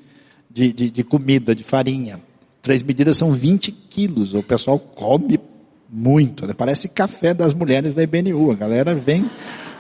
de, 0.50 0.74
de, 0.74 0.90
de 0.90 1.04
comida, 1.04 1.54
de 1.54 1.64
farinha. 1.64 2.20
Três 2.62 2.82
medidas 2.82 3.16
são 3.18 3.32
20 3.32 3.72
quilos, 3.72 4.34
o 4.34 4.42
pessoal 4.42 4.80
come 4.80 5.40
muito, 5.88 6.48
né? 6.48 6.54
parece 6.54 6.90
café 6.90 7.34
das 7.34 7.54
mulheres 7.54 7.94
da 7.94 8.04
IBNU, 8.04 8.52
a 8.52 8.56
galera 8.56 8.96
vem, 8.96 9.30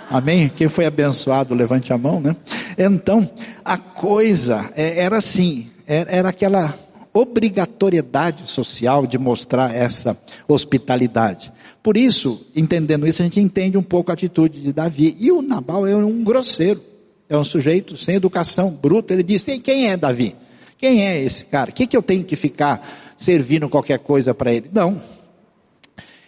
amém? 0.09 0.49
Quem 0.49 0.67
foi 0.67 0.85
abençoado, 0.85 1.53
levante 1.53 1.93
a 1.93 1.97
mão, 1.97 2.19
né? 2.19 2.35
Então, 2.77 3.29
a 3.63 3.77
coisa 3.77 4.69
é, 4.75 4.99
era 5.03 5.17
assim, 5.17 5.69
era, 5.85 6.11
era 6.11 6.29
aquela 6.29 6.73
obrigatoriedade 7.13 8.49
social 8.49 9.05
de 9.05 9.17
mostrar 9.17 9.73
essa 9.73 10.17
hospitalidade. 10.47 11.51
Por 11.81 11.97
isso, 11.97 12.45
entendendo 12.55 13.07
isso, 13.07 13.21
a 13.21 13.25
gente 13.25 13.39
entende 13.39 13.77
um 13.77 13.83
pouco 13.83 14.11
a 14.11 14.13
atitude 14.13 14.61
de 14.61 14.73
Davi. 14.73 15.15
E 15.19 15.31
o 15.31 15.41
Nabal 15.41 15.87
é 15.87 15.95
um 15.95 16.23
grosseiro, 16.23 16.81
é 17.27 17.37
um 17.37 17.43
sujeito 17.43 17.97
sem 17.97 18.15
educação, 18.15 18.71
bruto. 18.71 19.13
Ele 19.13 19.23
disse: 19.23 19.59
quem 19.59 19.89
é 19.89 19.97
Davi? 19.97 20.35
Quem 20.77 21.05
é 21.05 21.21
esse 21.21 21.45
cara? 21.45 21.71
O 21.71 21.73
que, 21.73 21.87
que 21.87 21.97
eu 21.97 22.01
tenho 22.01 22.23
que 22.23 22.35
ficar 22.35 23.13
servindo 23.17 23.67
qualquer 23.67 23.99
coisa 23.99 24.33
para 24.33 24.53
ele? 24.53 24.69
Não. 24.71 25.01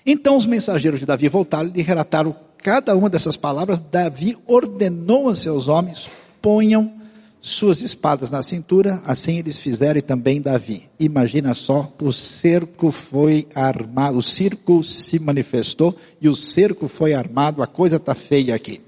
Então 0.06 0.36
os 0.36 0.46
mensageiros 0.46 1.00
de 1.00 1.06
Davi 1.06 1.30
voltaram 1.30 1.72
e 1.76 1.82
relataram 1.82 2.36
cada 2.62 2.96
uma 2.96 3.10
dessas 3.10 3.36
palavras. 3.36 3.80
Davi 3.80 4.38
ordenou 4.48 5.30
a 5.30 5.36
seus 5.36 5.68
homens: 5.68 6.10
ponham 6.42 7.02
suas 7.42 7.82
espadas 7.82 8.30
na 8.30 8.44
cintura, 8.44 9.02
assim 9.04 9.40
eles 9.40 9.58
fizeram 9.60 9.98
e 9.98 10.02
também 10.02 10.40
Davi. 10.40 10.88
Imagina 11.00 11.56
só, 11.56 11.92
o 12.00 12.14
cerco 12.14 12.92
foi 12.92 13.48
armado, 13.56 14.20
o 14.20 14.22
circo 14.22 14.84
se 14.84 15.18
manifestou 15.18 15.98
e 16.22 16.30
o 16.30 16.36
cerco 16.36 16.88
foi 16.88 17.16
armado, 17.16 17.64
a 17.64 17.68
coisa 17.68 17.96
está 17.96 18.14
feia 18.14 18.54
aqui. 18.54 18.80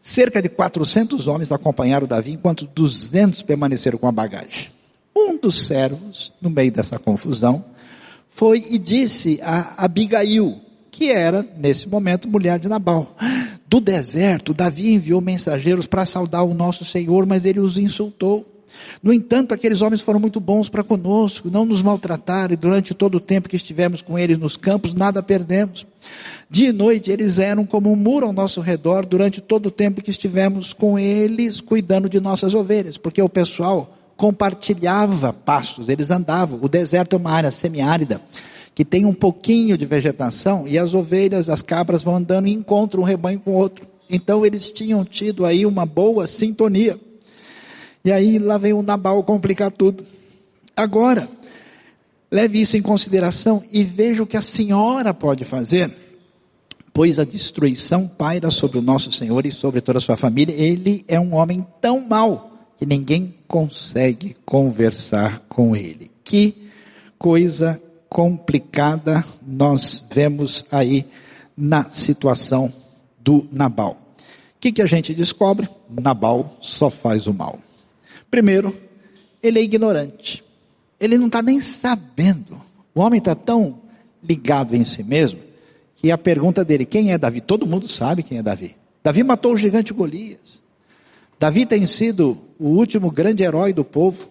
Cerca 0.00 0.40
de 0.40 0.48
400 0.48 1.28
homens 1.28 1.52
acompanharam 1.52 2.06
Davi, 2.06 2.32
enquanto 2.32 2.66
200 2.66 3.42
permaneceram 3.42 3.98
com 3.98 4.08
a 4.08 4.12
bagagem. 4.12 4.70
Um 5.14 5.36
dos 5.36 5.66
servos, 5.66 6.32
no 6.40 6.50
meio 6.50 6.72
dessa 6.72 6.98
confusão, 6.98 7.64
foi 8.26 8.64
e 8.70 8.78
disse 8.78 9.40
a 9.42 9.84
Abigail, 9.84 10.60
que 10.94 11.10
era, 11.10 11.44
nesse 11.56 11.88
momento, 11.88 12.28
mulher 12.28 12.56
de 12.56 12.68
Nabal 12.68 13.16
do 13.66 13.80
deserto, 13.80 14.54
Davi 14.54 14.94
enviou 14.94 15.20
mensageiros 15.20 15.88
para 15.88 16.06
saudar 16.06 16.44
o 16.44 16.54
nosso 16.54 16.84
Senhor, 16.84 17.26
mas 17.26 17.44
ele 17.44 17.58
os 17.58 17.76
insultou. 17.76 18.46
No 19.02 19.12
entanto, 19.12 19.52
aqueles 19.52 19.82
homens 19.82 20.00
foram 20.00 20.20
muito 20.20 20.38
bons 20.38 20.68
para 20.68 20.84
conosco, 20.84 21.50
não 21.50 21.64
nos 21.64 21.82
maltrataram, 21.82 22.54
e 22.54 22.56
durante 22.56 22.94
todo 22.94 23.16
o 23.16 23.20
tempo 23.20 23.48
que 23.48 23.56
estivemos 23.56 24.00
com 24.00 24.16
eles 24.16 24.38
nos 24.38 24.56
campos, 24.56 24.94
nada 24.94 25.20
perdemos. 25.20 25.84
Dia 26.48 26.68
e 26.68 26.72
noite 26.72 27.10
eles 27.10 27.40
eram 27.40 27.66
como 27.66 27.90
um 27.90 27.96
muro 27.96 28.26
ao 28.26 28.32
nosso 28.32 28.60
redor 28.60 29.04
durante 29.04 29.40
todo 29.40 29.66
o 29.66 29.72
tempo 29.72 30.00
que 30.00 30.12
estivemos 30.12 30.72
com 30.72 30.96
eles, 30.96 31.60
cuidando 31.60 32.08
de 32.08 32.20
nossas 32.20 32.54
ovelhas, 32.54 32.96
porque 32.96 33.20
o 33.20 33.28
pessoal 33.28 33.96
compartilhava 34.16 35.32
pastos, 35.32 35.88
eles 35.88 36.12
andavam. 36.12 36.60
O 36.62 36.68
deserto 36.68 37.14
é 37.14 37.18
uma 37.18 37.32
área 37.32 37.50
semiárida 37.50 38.20
que 38.74 38.84
tem 38.84 39.04
um 39.04 39.14
pouquinho 39.14 39.78
de 39.78 39.86
vegetação 39.86 40.66
e 40.66 40.76
as 40.76 40.92
ovelhas, 40.92 41.48
as 41.48 41.62
cabras 41.62 42.02
vão 42.02 42.16
andando 42.16 42.48
e 42.48 42.52
encontram 42.52 43.02
um 43.02 43.06
rebanho 43.06 43.38
com 43.38 43.52
outro. 43.52 43.86
Então 44.10 44.44
eles 44.44 44.70
tinham 44.70 45.04
tido 45.04 45.46
aí 45.46 45.64
uma 45.64 45.86
boa 45.86 46.26
sintonia. 46.26 46.98
E 48.04 48.10
aí 48.10 48.38
lá 48.38 48.58
vem 48.58 48.72
o 48.72 48.82
Nabal 48.82 49.22
complicar 49.22 49.70
tudo. 49.70 50.04
Agora, 50.76 51.28
leve 52.30 52.60
isso 52.60 52.76
em 52.76 52.82
consideração 52.82 53.62
e 53.72 53.84
veja 53.84 54.22
o 54.22 54.26
que 54.26 54.36
a 54.36 54.42
senhora 54.42 55.14
pode 55.14 55.44
fazer, 55.44 55.90
pois 56.92 57.18
a 57.18 57.24
destruição 57.24 58.08
paira 58.08 58.50
sobre 58.50 58.76
o 58.76 58.82
nosso 58.82 59.12
Senhor 59.12 59.46
e 59.46 59.52
sobre 59.52 59.80
toda 59.80 59.98
a 59.98 60.02
sua 60.02 60.16
família. 60.16 60.54
Ele 60.54 61.04
é 61.06 61.18
um 61.18 61.34
homem 61.34 61.64
tão 61.80 62.00
mau 62.00 62.50
que 62.76 62.84
ninguém 62.84 63.32
consegue 63.46 64.34
conversar 64.44 65.44
com 65.48 65.76
ele. 65.76 66.10
Que 66.24 66.54
coisa 67.16 67.80
complicada 68.14 69.24
nós 69.44 70.04
vemos 70.12 70.64
aí 70.70 71.04
na 71.56 71.90
situação 71.90 72.72
do 73.18 73.44
Nabal. 73.50 73.98
O 74.20 74.60
que, 74.60 74.70
que 74.70 74.80
a 74.80 74.86
gente 74.86 75.12
descobre? 75.12 75.68
Nabal 75.90 76.56
só 76.60 76.88
faz 76.88 77.26
o 77.26 77.34
mal. 77.34 77.58
Primeiro, 78.30 78.72
ele 79.42 79.58
é 79.58 79.62
ignorante. 79.64 80.44
Ele 81.00 81.18
não 81.18 81.26
está 81.26 81.42
nem 81.42 81.60
sabendo. 81.60 82.62
O 82.94 83.00
homem 83.00 83.18
está 83.18 83.34
tão 83.34 83.80
ligado 84.22 84.76
em 84.76 84.84
si 84.84 85.02
mesmo 85.02 85.40
que 85.96 86.12
a 86.12 86.16
pergunta 86.16 86.64
dele, 86.64 86.86
quem 86.86 87.10
é 87.10 87.18
Davi? 87.18 87.40
Todo 87.40 87.66
mundo 87.66 87.88
sabe 87.88 88.22
quem 88.22 88.38
é 88.38 88.42
Davi. 88.44 88.76
Davi 89.02 89.24
matou 89.24 89.54
o 89.54 89.56
gigante 89.56 89.92
Golias. 89.92 90.62
Davi 91.36 91.66
tem 91.66 91.84
sido 91.84 92.38
o 92.60 92.68
último 92.68 93.10
grande 93.10 93.42
herói 93.42 93.72
do 93.72 93.84
povo. 93.84 94.28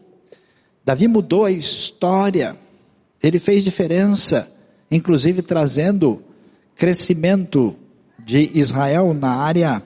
Davi 0.85 1.05
mudou 1.05 1.43
a 1.43 1.51
história 1.51 2.62
ele 3.23 3.39
fez 3.39 3.63
diferença, 3.63 4.53
inclusive 4.91 5.41
trazendo 5.41 6.21
crescimento 6.75 7.73
de 8.19 8.51
Israel 8.53 9.13
na 9.13 9.35
área 9.35 9.81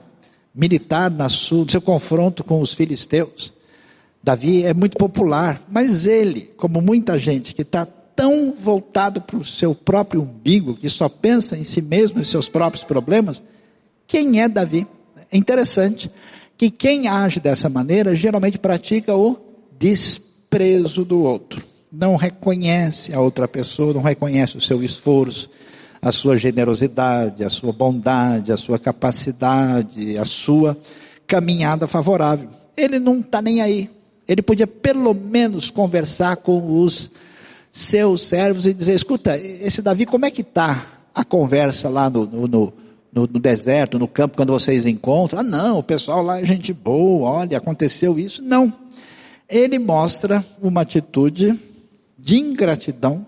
militar, 0.52 1.08
na 1.08 1.28
sua, 1.28 1.64
seu 1.68 1.80
confronto 1.80 2.42
com 2.42 2.60
os 2.60 2.74
filisteus. 2.74 3.52
Davi 4.20 4.64
é 4.64 4.74
muito 4.74 4.98
popular, 4.98 5.62
mas 5.70 6.04
ele, 6.04 6.50
como 6.56 6.80
muita 6.80 7.16
gente 7.16 7.54
que 7.54 7.62
está 7.62 7.86
tão 7.86 8.52
voltado 8.52 9.20
para 9.20 9.36
o 9.36 9.44
seu 9.44 9.72
próprio 9.72 10.22
umbigo, 10.22 10.74
que 10.74 10.88
só 10.88 11.08
pensa 11.08 11.56
em 11.56 11.62
si 11.62 11.80
mesmo 11.80 12.20
e 12.20 12.24
seus 12.24 12.48
próprios 12.48 12.82
problemas, 12.82 13.40
quem 14.08 14.40
é 14.40 14.48
Davi? 14.48 14.84
É 15.30 15.36
interessante 15.36 16.10
que 16.56 16.70
quem 16.70 17.06
age 17.06 17.38
dessa 17.38 17.68
maneira 17.68 18.16
geralmente 18.16 18.58
pratica 18.58 19.14
o 19.14 19.38
desprezo 19.78 21.04
do 21.04 21.22
outro 21.22 21.77
não 21.90 22.16
reconhece 22.16 23.14
a 23.14 23.20
outra 23.20 23.48
pessoa, 23.48 23.94
não 23.94 24.02
reconhece 24.02 24.56
o 24.56 24.60
seu 24.60 24.82
esforço, 24.82 25.48
a 26.00 26.12
sua 26.12 26.36
generosidade, 26.36 27.42
a 27.42 27.50
sua 27.50 27.72
bondade, 27.72 28.52
a 28.52 28.56
sua 28.56 28.78
capacidade, 28.78 30.16
a 30.16 30.24
sua 30.24 30.76
caminhada 31.26 31.86
favorável. 31.86 32.48
Ele 32.76 32.98
não 32.98 33.20
está 33.20 33.42
nem 33.42 33.60
aí. 33.60 33.90
Ele 34.26 34.42
podia 34.42 34.66
pelo 34.66 35.14
menos 35.14 35.70
conversar 35.70 36.36
com 36.36 36.82
os 36.82 37.10
seus 37.70 38.22
servos 38.22 38.66
e 38.66 38.74
dizer: 38.74 38.94
escuta, 38.94 39.36
esse 39.36 39.82
Davi, 39.82 40.06
como 40.06 40.26
é 40.26 40.30
que 40.30 40.42
está 40.42 40.86
a 41.14 41.24
conversa 41.24 41.88
lá 41.88 42.08
no, 42.08 42.26
no, 42.26 42.46
no, 42.46 42.72
no, 43.12 43.26
deserto, 43.26 43.98
no 43.98 44.06
campo, 44.06 44.36
quando 44.36 44.52
vocês 44.52 44.86
encontram? 44.86 45.40
Ah, 45.40 45.42
não, 45.42 45.78
o 45.78 45.82
pessoal 45.82 46.22
lá 46.22 46.40
é 46.40 46.44
gente 46.44 46.72
boa, 46.72 47.30
olha, 47.30 47.56
aconteceu 47.56 48.18
isso. 48.18 48.42
Não. 48.42 48.72
Ele 49.48 49.78
mostra 49.78 50.44
uma 50.60 50.82
atitude 50.82 51.58
de 52.18 52.36
ingratidão, 52.36 53.24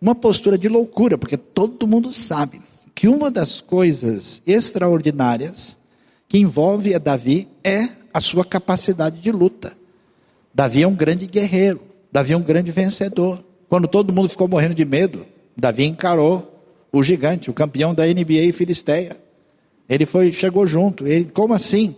uma 0.00 0.14
postura 0.14 0.56
de 0.56 0.68
loucura, 0.68 1.18
porque 1.18 1.36
todo 1.36 1.86
mundo 1.86 2.12
sabe 2.12 2.60
que 2.94 3.08
uma 3.08 3.30
das 3.30 3.60
coisas 3.60 4.40
extraordinárias 4.46 5.76
que 6.28 6.38
envolve 6.38 6.94
a 6.94 6.98
Davi 6.98 7.48
é 7.62 7.88
a 8.12 8.20
sua 8.20 8.44
capacidade 8.44 9.20
de 9.20 9.30
luta. 9.30 9.76
Davi 10.54 10.82
é 10.82 10.88
um 10.88 10.94
grande 10.94 11.26
guerreiro, 11.26 11.80
Davi 12.10 12.32
é 12.32 12.36
um 12.36 12.42
grande 12.42 12.70
vencedor. 12.70 13.44
Quando 13.68 13.88
todo 13.88 14.12
mundo 14.12 14.28
ficou 14.28 14.48
morrendo 14.48 14.74
de 14.74 14.84
medo, 14.84 15.26
Davi 15.56 15.84
encarou 15.84 16.62
o 16.92 17.02
gigante, 17.02 17.50
o 17.50 17.54
campeão 17.54 17.94
da 17.94 18.06
NBA 18.06 18.52
Filisteia. 18.52 19.16
Ele 19.88 20.06
foi, 20.06 20.32
chegou 20.32 20.66
junto. 20.66 21.06
Ele, 21.06 21.24
como 21.26 21.52
assim? 21.52 21.96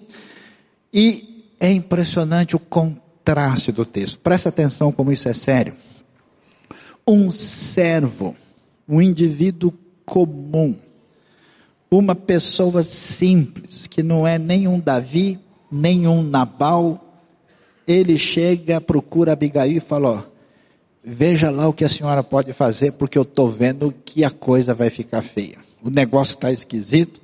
E 0.92 1.44
é 1.60 1.70
impressionante 1.70 2.56
o 2.56 2.58
contraste 2.58 3.70
do 3.70 3.84
texto. 3.84 4.18
Presta 4.20 4.48
atenção 4.48 4.90
como 4.90 5.12
isso 5.12 5.28
é 5.28 5.34
sério 5.34 5.74
um 7.06 7.30
servo, 7.30 8.34
um 8.88 9.00
indivíduo 9.00 9.72
comum, 10.04 10.76
uma 11.90 12.14
pessoa 12.14 12.82
simples, 12.82 13.86
que 13.86 14.02
não 14.02 14.26
é 14.26 14.38
nenhum 14.38 14.80
Davi, 14.80 15.38
nenhum 15.70 16.22
Nabal, 16.22 17.02
ele 17.86 18.18
chega, 18.18 18.80
procura 18.80 19.32
Abigail 19.32 19.76
e 19.76 19.80
fala, 19.80 20.10
ó, 20.10 20.22
veja 21.04 21.50
lá 21.50 21.68
o 21.68 21.72
que 21.72 21.84
a 21.84 21.88
senhora 21.88 22.24
pode 22.24 22.52
fazer, 22.52 22.92
porque 22.92 23.16
eu 23.16 23.22
estou 23.22 23.48
vendo 23.48 23.94
que 24.04 24.24
a 24.24 24.30
coisa 24.30 24.74
vai 24.74 24.90
ficar 24.90 25.22
feia. 25.22 25.58
O 25.80 25.88
negócio 25.88 26.34
está 26.34 26.50
esquisito, 26.50 27.20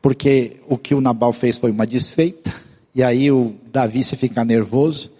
porque 0.00 0.60
o 0.68 0.78
que 0.78 0.94
o 0.94 1.00
Nabal 1.00 1.32
fez 1.32 1.58
foi 1.58 1.72
uma 1.72 1.86
desfeita, 1.86 2.54
e 2.94 3.02
aí 3.02 3.32
o 3.32 3.54
Davi 3.72 4.04
se 4.04 4.14
fica 4.14 4.44
nervoso, 4.44 5.10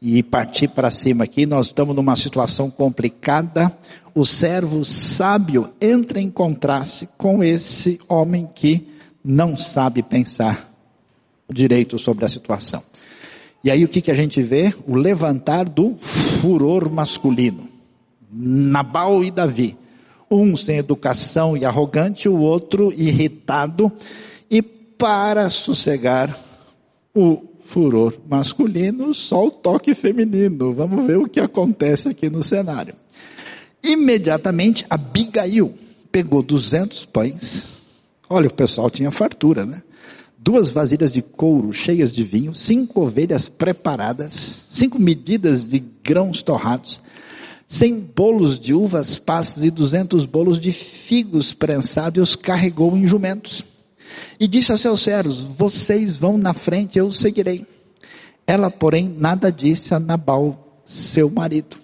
e 0.00 0.22
partir 0.22 0.68
para 0.68 0.90
cima 0.90 1.24
aqui, 1.24 1.44
nós 1.44 1.66
estamos 1.66 1.94
numa 1.94 2.16
situação 2.16 2.70
complicada. 2.70 3.70
O 4.14 4.24
servo 4.24 4.84
sábio 4.84 5.72
entra 5.80 6.18
em 6.18 6.30
contraste 6.30 7.06
com 7.18 7.44
esse 7.44 8.00
homem 8.08 8.48
que 8.54 8.88
não 9.22 9.56
sabe 9.56 10.02
pensar 10.02 10.68
direito 11.52 11.98
sobre 11.98 12.24
a 12.24 12.28
situação. 12.28 12.82
E 13.62 13.70
aí 13.70 13.84
o 13.84 13.88
que, 13.88 14.00
que 14.00 14.10
a 14.10 14.14
gente 14.14 14.40
vê? 14.40 14.72
O 14.86 14.94
levantar 14.94 15.68
do 15.68 15.94
furor 15.98 16.90
masculino. 16.90 17.68
Nabal 18.32 19.22
e 19.22 19.30
Davi. 19.30 19.76
um 20.30 20.54
sem 20.54 20.78
educação 20.78 21.56
e 21.56 21.64
arrogante, 21.64 22.28
o 22.28 22.38
outro 22.38 22.92
irritado, 22.92 23.90
e 24.48 24.62
para 24.62 25.48
sossegar 25.48 26.38
o 27.12 27.49
furor 27.70 28.14
masculino, 28.28 29.14
só 29.14 29.46
o 29.46 29.50
toque 29.50 29.94
feminino. 29.94 30.72
Vamos 30.72 31.06
ver 31.06 31.18
o 31.18 31.28
que 31.28 31.38
acontece 31.38 32.08
aqui 32.08 32.28
no 32.28 32.42
cenário. 32.42 32.94
Imediatamente, 33.80 34.84
Abigail 34.90 35.72
pegou 36.10 36.42
200 36.42 37.04
pães. 37.06 37.80
Olha, 38.28 38.48
o 38.48 38.52
pessoal 38.52 38.90
tinha 38.90 39.10
fartura, 39.12 39.64
né? 39.64 39.82
Duas 40.36 40.68
vasilhas 40.68 41.12
de 41.12 41.22
couro 41.22 41.72
cheias 41.72 42.12
de 42.12 42.24
vinho, 42.24 42.54
cinco 42.54 43.02
ovelhas 43.02 43.48
preparadas, 43.48 44.32
cinco 44.70 44.98
medidas 44.98 45.64
de 45.64 45.82
grãos 46.02 46.42
torrados, 46.42 47.00
cem 47.68 48.00
bolos 48.00 48.58
de 48.58 48.74
uvas 48.74 49.16
passas 49.16 49.62
e 49.62 49.70
duzentos 49.70 50.24
bolos 50.24 50.58
de 50.58 50.72
figos 50.72 51.54
prensados 51.54 52.18
e 52.18 52.20
os 52.20 52.34
carregou 52.34 52.96
em 52.96 53.06
jumentos. 53.06 53.64
E 54.38 54.48
disse 54.48 54.72
a 54.72 54.76
seus 54.76 55.00
servos, 55.02 55.38
vocês 55.38 56.16
vão 56.16 56.38
na 56.38 56.52
frente, 56.52 56.98
eu 56.98 57.10
seguirei. 57.10 57.66
Ela, 58.46 58.70
porém, 58.70 59.14
nada 59.16 59.52
disse 59.52 59.94
a 59.94 60.00
Nabal, 60.00 60.82
seu 60.84 61.30
marido. 61.30 61.76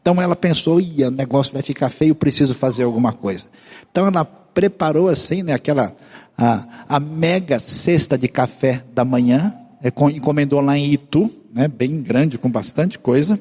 Então 0.00 0.20
ela 0.20 0.34
pensou, 0.34 0.80
ia, 0.80 1.08
o 1.08 1.10
negócio 1.12 1.52
vai 1.52 1.62
ficar 1.62 1.88
feio, 1.88 2.14
preciso 2.14 2.54
fazer 2.54 2.82
alguma 2.82 3.12
coisa. 3.12 3.46
Então 3.90 4.06
ela 4.06 4.24
preparou 4.24 5.08
assim, 5.08 5.42
né, 5.42 5.52
aquela, 5.52 5.94
a, 6.36 6.84
a 6.88 7.00
mega 7.00 7.58
cesta 7.58 8.18
de 8.18 8.28
café 8.28 8.82
da 8.92 9.04
manhã, 9.04 9.54
é, 9.82 9.88
encomendou 10.10 10.60
lá 10.60 10.76
em 10.76 10.92
Itu, 10.92 11.30
né, 11.52 11.68
bem 11.68 12.02
grande, 12.02 12.36
com 12.36 12.50
bastante 12.50 12.98
coisa, 12.98 13.38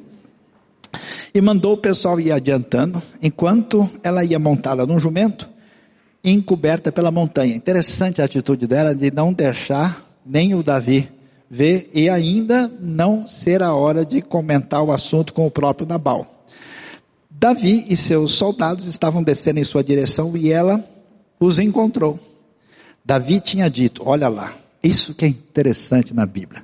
e 1.34 1.42
mandou 1.42 1.74
o 1.74 1.78
pessoal 1.78 2.20
ir 2.20 2.32
adiantando, 2.32 3.02
enquanto 3.22 3.90
ela 4.04 4.24
ia 4.24 4.38
montada 4.38 4.86
num 4.86 5.00
jumento, 5.00 5.50
encoberta 6.24 6.92
pela 6.92 7.12
montanha. 7.12 7.56
Interessante 7.56 8.22
a 8.22 8.26
atitude 8.26 8.68
dela 8.68 8.94
de 8.94 9.12
não 9.12 9.34
deixar 9.34 10.06
nem 10.26 10.54
o 10.54 10.62
Davi 10.62 11.10
ver 11.50 11.90
e 11.94 12.10
ainda 12.10 12.72
não 12.80 13.28
ser 13.28 13.62
a 13.62 13.74
hora 13.74 14.06
de 14.06 14.22
comentar 14.22 14.84
o 14.84 14.92
assunto 14.92 15.34
com 15.34 15.46
o 15.46 15.52
próprio 15.52 15.88
Nabal. 15.88 16.46
Davi 17.30 17.86
e 17.90 17.98
seus 17.98 18.34
soldados 18.34 18.86
estavam 18.86 19.24
descendo 19.24 19.60
em 19.60 19.64
sua 19.64 19.84
direção 19.84 20.38
e 20.38 20.52
ela 20.52 20.84
os 21.40 21.60
encontrou. 21.60 22.20
Davi 23.04 23.40
tinha 23.40 23.70
dito: 23.70 24.04
Olha 24.06 24.30
lá, 24.30 24.54
isso 24.82 25.14
que 25.14 25.26
é 25.26 25.28
interessante 25.28 26.14
na 26.14 26.26
Bíblia. 26.26 26.64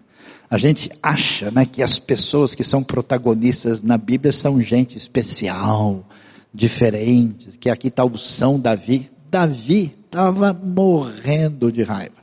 A 0.50 0.58
gente 0.58 0.90
acha 1.04 1.52
né, 1.52 1.66
que 1.66 1.84
as 1.84 2.00
pessoas 2.00 2.56
que 2.56 2.64
são 2.64 2.82
protagonistas 2.82 3.84
na 3.84 3.98
Bíblia 3.98 4.32
são 4.32 4.62
gente 4.62 4.96
especial, 4.96 6.08
diferente, 6.54 7.58
que 7.60 7.70
aqui 7.70 7.90
está 7.90 8.06
o 8.06 8.18
São 8.18 8.58
Davi. 8.58 9.12
Davi 9.30 9.94
estava 10.06 10.54
morrendo 10.54 11.72
de 11.72 11.84
raiva, 11.84 12.16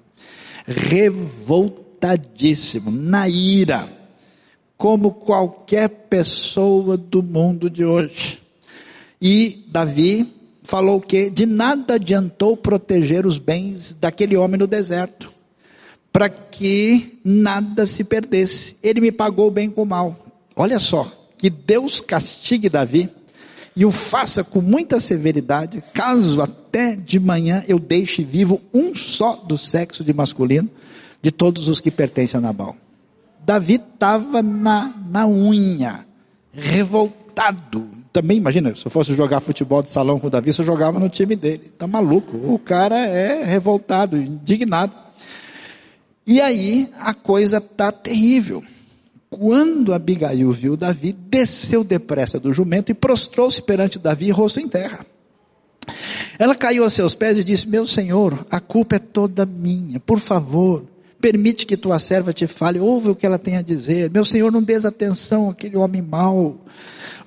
revoltadíssimo, 0.67 2.91
na 2.91 3.29
ira, 3.29 3.89
como 4.77 5.13
qualquer 5.13 5.89
pessoa 5.89 6.97
do 6.97 7.23
mundo 7.23 7.71
de 7.71 7.85
hoje. 7.85 8.41
E 9.21 9.65
Davi 9.69 10.33
falou 10.63 11.01
que 11.01 11.31
de 11.31 11.47
nada 11.47 11.95
adiantou 11.95 12.57
proteger 12.57 13.27
os 13.27 13.39
bens 13.39 13.95
daquele 13.95 14.37
homem 14.37 14.59
no 14.59 14.67
deserto, 14.67 15.33
para 16.13 16.29
que 16.29 17.21
nada 17.25 17.87
se 17.87 18.03
perdesse. 18.03 18.77
Ele 18.83 19.01
me 19.01 19.13
pagou 19.13 19.49
bem 19.51 19.71
com 19.71 19.85
mal. 19.85 20.19
Olha 20.57 20.79
só, 20.79 21.11
que 21.37 21.51
Deus 21.51 22.01
castigue 22.01 22.69
Davi 22.69 23.11
e 23.77 23.85
o 23.85 23.91
faça 23.91 24.45
com 24.45 24.61
muita 24.61 25.01
severidade, 25.01 25.83
caso 25.93 26.41
até 26.41 26.95
de 26.95 27.19
manhã 27.19 27.65
eu 27.67 27.79
deixe 27.79 28.23
vivo 28.23 28.61
um 28.73 28.95
só 28.95 29.37
do 29.37 29.59
sexo 29.59 30.05
de 30.05 30.13
masculino 30.13 30.71
de 31.21 31.31
todos 31.31 31.69
os 31.69 31.81
que 31.81 31.91
pertencem 31.91 32.39
a 32.39 32.41
Nabal. 32.41 32.77
Davi 33.45 33.75
estava 33.75 34.43
na, 34.43 34.93
na 35.11 35.27
unha, 35.27 36.07
revoltado. 36.53 37.87
Também 38.13 38.37
imagina, 38.37 38.75
se 38.77 38.87
eu 38.87 38.91
fosse 38.91 39.15
jogar 39.15 39.41
futebol 39.41 39.83
de 39.83 39.89
salão 39.89 40.21
com 40.21 40.29
o 40.29 40.31
Davi, 40.31 40.51
eu 40.57 40.65
jogava 40.65 41.01
no 41.01 41.09
time 41.09 41.35
dele. 41.35 41.73
Tá 41.77 41.87
maluco. 41.87 42.37
O 42.37 42.59
cara 42.59 42.97
é 42.97 43.43
revoltado, 43.43 44.17
indignado. 44.17 44.93
E 46.27 46.41
aí 46.41 46.89
a 47.01 47.13
coisa 47.13 47.61
tá 47.61 47.91
terrível. 47.91 48.63
Quando 49.37 49.93
Abigail 49.93 50.53
viu 50.53 50.77
Davi, 50.77 51.13
desceu 51.13 51.83
depressa 51.83 52.39
do 52.39 52.53
jumento 52.53 52.93
e 52.93 52.95
prostrou-se 52.95 53.61
perante 53.61 53.99
Davi, 53.99 54.31
rosto 54.31 54.61
em 54.61 54.69
terra. 54.69 55.05
Ela 56.39 56.55
caiu 56.55 56.85
a 56.85 56.91
seus 56.91 57.17
pés 57.17 57.37
e 57.37 57.43
disse: 57.43 57.69
Meu 57.69 57.85
senhor, 57.85 58.47
a 58.49 58.61
culpa 58.61 58.95
é 58.95 58.99
toda 59.01 59.45
minha. 59.45 59.99
Por 59.99 60.21
favor, 60.21 60.85
permite 61.25 61.65
que 61.65 61.75
tua 61.75 61.99
serva 61.99 62.35
te 62.35 62.47
fale, 62.47 62.79
ouve 62.79 63.09
o 63.09 63.15
que 63.15 63.25
ela 63.25 63.39
tem 63.39 63.57
a 63.57 63.63
dizer. 63.63 64.11
Meu 64.11 64.27
senhor, 64.27 64.53
não 64.53 64.63
des 64.63 64.85
atenção 64.85 65.49
àquele 65.49 65.75
homem 65.75 66.03
mau. 66.03 66.59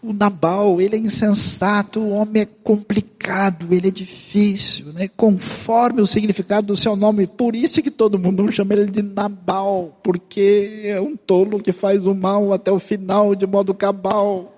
O 0.03 0.13
Nabal, 0.13 0.79
ele 0.79 0.95
é 0.95 0.99
insensato, 0.99 1.99
o 1.99 2.11
homem 2.11 2.43
é 2.43 2.45
complicado, 2.45 3.65
ele 3.71 3.87
é 3.87 3.91
difícil, 3.91 4.93
né? 4.93 5.09
conforme 5.17 5.99
o 5.99 6.05
significado 6.05 6.67
do 6.67 6.77
seu 6.77 6.95
nome. 6.95 7.25
Por 7.25 7.55
isso 7.55 7.81
que 7.81 7.89
todo 7.89 8.19
mundo 8.19 8.51
chama 8.51 8.75
ele 8.75 8.85
de 8.85 9.01
Nabal, 9.01 9.99
porque 10.03 10.81
é 10.83 11.01
um 11.01 11.15
tolo 11.15 11.59
que 11.59 11.71
faz 11.71 12.05
o 12.05 12.13
mal 12.13 12.53
até 12.53 12.71
o 12.71 12.77
final 12.77 13.33
de 13.33 13.47
modo 13.47 13.73
cabal. 13.73 14.55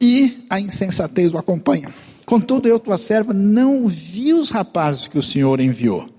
E 0.00 0.44
a 0.48 0.60
insensatez 0.60 1.32
o 1.32 1.38
acompanha. 1.38 1.92
Contudo, 2.24 2.68
eu, 2.68 2.78
tua 2.78 2.96
serva, 2.96 3.32
não 3.34 3.88
vi 3.88 4.32
os 4.32 4.50
rapazes 4.50 5.08
que 5.08 5.18
o 5.18 5.22
Senhor 5.22 5.58
enviou. 5.58 6.14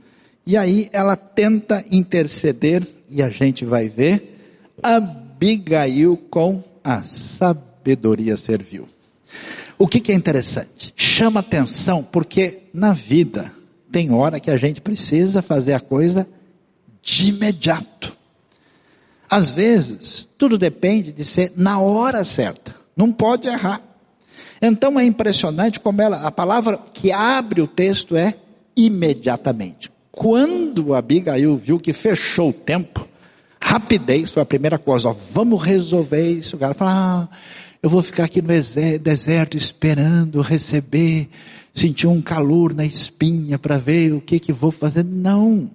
E 0.48 0.56
aí 0.56 0.88
ela 0.94 1.18
tenta 1.18 1.84
interceder, 1.92 2.88
e 3.10 3.22
a 3.22 3.30
gente 3.30 3.66
vai 3.66 3.90
ver, 3.90 4.40
Abigail 4.82 6.16
com 6.30 6.64
a 6.82 7.04
sabedoria 7.04 8.38
serviu. 8.38 8.88
O 9.78 9.86
que, 9.86 10.00
que 10.00 10.10
é 10.10 10.16
interessante? 10.16 10.94
Chama 10.96 11.42
atenção 11.42 12.02
porque 12.02 12.60
na 12.74 12.94
vida 12.94 13.52
tem 13.92 14.14
hora 14.14 14.40
que 14.40 14.50
a 14.50 14.56
gente 14.56 14.80
precisa 14.80 15.42
fazer 15.42 15.74
a 15.74 15.82
coisa 15.82 16.26
de 17.02 17.26
imediato. 17.32 18.16
Às 19.30 19.50
vezes, 19.50 20.30
tudo 20.38 20.58
depende 20.58 21.12
de 21.12 21.26
ser 21.26 21.52
na 21.58 21.82
hora 21.82 22.24
certa. 22.24 22.74
Não 22.96 23.12
pode 23.12 23.50
errar. 23.50 23.82
Então 24.62 24.98
é 24.98 25.04
impressionante 25.04 25.78
como 25.78 26.02
ela, 26.02 26.26
a 26.26 26.32
palavra 26.32 26.80
que 26.94 27.12
abre 27.12 27.62
o 27.62 27.68
texto 27.68 28.16
é 28.16 28.34
imediatamente. 28.78 29.97
Quando 30.18 30.96
Abigail 30.96 31.56
viu 31.56 31.80
que 31.80 31.94
fechou 31.94 32.50
o 32.50 32.54
tempo, 32.54 33.08
Rapidez 33.62 34.32
foi 34.32 34.42
a 34.42 34.46
primeira 34.46 34.80
coisa. 34.80 35.10
Ó, 35.10 35.14
vamos 35.14 35.62
resolver 35.62 36.28
isso. 36.32 36.56
O 36.56 36.60
cara 36.60 36.74
fala, 36.74 36.92
ah, 36.92 37.38
eu 37.84 37.88
vou 37.88 38.02
ficar 38.02 38.24
aqui 38.24 38.42
no 38.42 38.48
deserto 39.00 39.56
esperando 39.56 40.42
receber, 40.42 41.30
sentir 41.72 42.08
um 42.08 42.20
calor 42.20 42.74
na 42.74 42.84
espinha 42.84 43.60
para 43.60 43.78
ver 43.78 44.14
o 44.14 44.20
que 44.20 44.40
que 44.40 44.52
vou 44.52 44.72
fazer. 44.72 45.04
Não. 45.04 45.70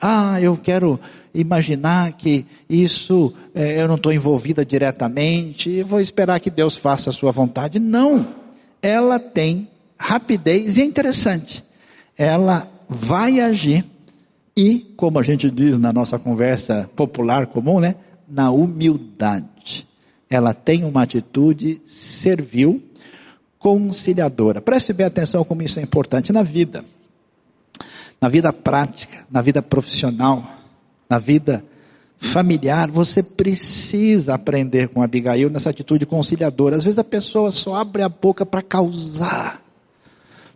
Ah, 0.00 0.40
eu 0.40 0.56
quero 0.56 0.98
imaginar 1.34 2.12
que 2.12 2.46
isso 2.66 3.34
é, 3.54 3.82
eu 3.82 3.88
não 3.88 3.96
estou 3.96 4.12
envolvida 4.12 4.64
diretamente 4.64 5.68
e 5.68 5.82
vou 5.82 6.00
esperar 6.00 6.40
que 6.40 6.48
Deus 6.48 6.76
faça 6.76 7.10
a 7.10 7.12
sua 7.12 7.30
vontade. 7.30 7.78
Não. 7.78 8.26
Ela 8.80 9.18
tem 9.18 9.68
rapidez 9.98 10.78
e 10.78 10.80
é 10.80 10.84
interessante. 10.84 11.62
Ela 12.16 12.69
vai 12.90 13.38
agir 13.38 13.84
e, 14.56 14.92
como 14.96 15.20
a 15.20 15.22
gente 15.22 15.48
diz 15.48 15.78
na 15.78 15.92
nossa 15.92 16.18
conversa 16.18 16.90
popular 16.96 17.46
comum, 17.46 17.78
né? 17.78 17.94
Na 18.28 18.50
humildade. 18.50 19.86
Ela 20.28 20.52
tem 20.52 20.84
uma 20.84 21.02
atitude 21.02 21.80
servil, 21.84 22.82
conciliadora. 23.58 24.60
Preste 24.60 24.92
bem 24.92 25.06
atenção 25.06 25.44
como 25.44 25.62
isso 25.62 25.78
é 25.78 25.82
importante 25.82 26.32
na 26.32 26.42
vida. 26.42 26.84
Na 28.20 28.28
vida 28.28 28.52
prática, 28.52 29.24
na 29.30 29.40
vida 29.40 29.62
profissional, 29.62 30.44
na 31.08 31.18
vida 31.18 31.64
familiar, 32.18 32.90
você 32.90 33.22
precisa 33.22 34.34
aprender 34.34 34.88
com 34.88 35.02
Abigail 35.02 35.48
nessa 35.48 35.70
atitude 35.70 36.04
conciliadora. 36.04 36.76
Às 36.76 36.84
vezes 36.84 36.98
a 36.98 37.04
pessoa 37.04 37.50
só 37.50 37.76
abre 37.76 38.02
a 38.02 38.08
boca 38.08 38.44
para 38.44 38.60
causar, 38.60 39.62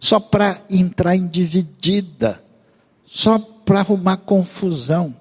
só 0.04 0.20
para 0.20 0.60
entrar 0.68 1.16
em 1.16 1.26
dividida, 1.26 2.38
só 3.06 3.38
para 3.38 3.78
arrumar 3.78 4.18
confusão. 4.18 5.16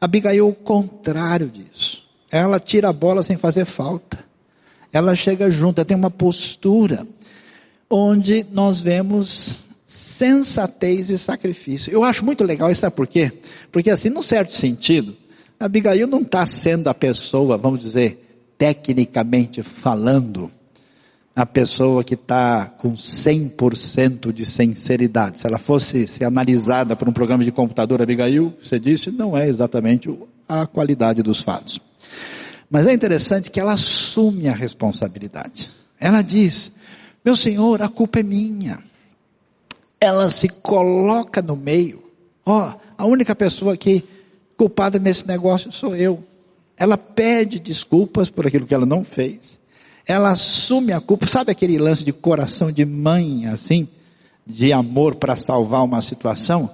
Abigail 0.00 0.46
o 0.46 0.54
contrário 0.54 1.48
disso. 1.48 2.06
Ela 2.30 2.60
tira 2.60 2.90
a 2.90 2.92
bola 2.92 3.24
sem 3.24 3.36
fazer 3.36 3.64
falta. 3.64 4.24
Ela 4.92 5.16
chega 5.16 5.50
junto, 5.50 5.80
ela 5.80 5.84
tem 5.84 5.96
uma 5.96 6.12
postura 6.12 7.04
onde 7.90 8.46
nós 8.52 8.78
vemos 8.78 9.64
sensatez 9.84 11.10
e 11.10 11.18
sacrifício. 11.18 11.92
Eu 11.92 12.04
acho 12.04 12.24
muito 12.24 12.44
legal 12.44 12.70
isso, 12.70 12.82
sabe 12.82 12.94
por 12.94 13.08
quê? 13.08 13.32
Porque 13.72 13.90
assim, 13.90 14.10
num 14.10 14.22
certo 14.22 14.52
sentido, 14.52 15.16
Abigail 15.58 16.06
não 16.06 16.20
está 16.20 16.46
sendo 16.46 16.86
a 16.86 16.94
pessoa, 16.94 17.58
vamos 17.58 17.80
dizer, 17.80 18.44
tecnicamente 18.56 19.60
falando, 19.60 20.52
na 21.40 21.46
pessoa 21.46 22.04
que 22.04 22.12
está 22.12 22.66
com 22.66 22.92
100% 22.92 24.30
de 24.30 24.44
sinceridade. 24.44 25.38
Se 25.38 25.46
ela 25.46 25.58
fosse 25.58 26.06
ser 26.06 26.26
analisada 26.26 26.94
por 26.94 27.08
um 27.08 27.14
programa 27.14 27.42
de 27.42 27.50
computador, 27.50 28.02
Abigail, 28.02 28.52
você 28.62 28.78
disse, 28.78 29.10
não 29.10 29.34
é 29.34 29.48
exatamente 29.48 30.14
a 30.46 30.66
qualidade 30.66 31.22
dos 31.22 31.40
fatos. 31.40 31.80
Mas 32.68 32.86
é 32.86 32.92
interessante 32.92 33.50
que 33.50 33.58
ela 33.58 33.72
assume 33.72 34.48
a 34.48 34.52
responsabilidade. 34.52 35.70
Ela 35.98 36.20
diz, 36.20 36.72
meu 37.24 37.34
senhor, 37.34 37.80
a 37.80 37.88
culpa 37.88 38.20
é 38.20 38.22
minha. 38.22 38.78
Ela 39.98 40.28
se 40.28 40.46
coloca 40.46 41.40
no 41.40 41.56
meio. 41.56 42.02
Ó, 42.44 42.68
oh, 42.68 42.80
a 42.98 43.06
única 43.06 43.34
pessoa 43.34 43.78
que 43.78 44.04
culpada 44.58 44.98
nesse 44.98 45.26
negócio 45.26 45.72
sou 45.72 45.96
eu. 45.96 46.22
Ela 46.76 46.98
pede 46.98 47.58
desculpas 47.58 48.28
por 48.28 48.46
aquilo 48.46 48.66
que 48.66 48.74
ela 48.74 48.84
não 48.84 49.02
fez 49.02 49.59
ela 50.10 50.30
assume 50.30 50.92
a 50.92 51.00
culpa, 51.00 51.26
sabe 51.26 51.52
aquele 51.52 51.78
lance 51.78 52.04
de 52.04 52.12
coração 52.12 52.70
de 52.72 52.84
mãe, 52.84 53.46
assim, 53.46 53.88
de 54.46 54.72
amor 54.72 55.14
para 55.14 55.36
salvar 55.36 55.84
uma 55.84 56.00
situação? 56.00 56.68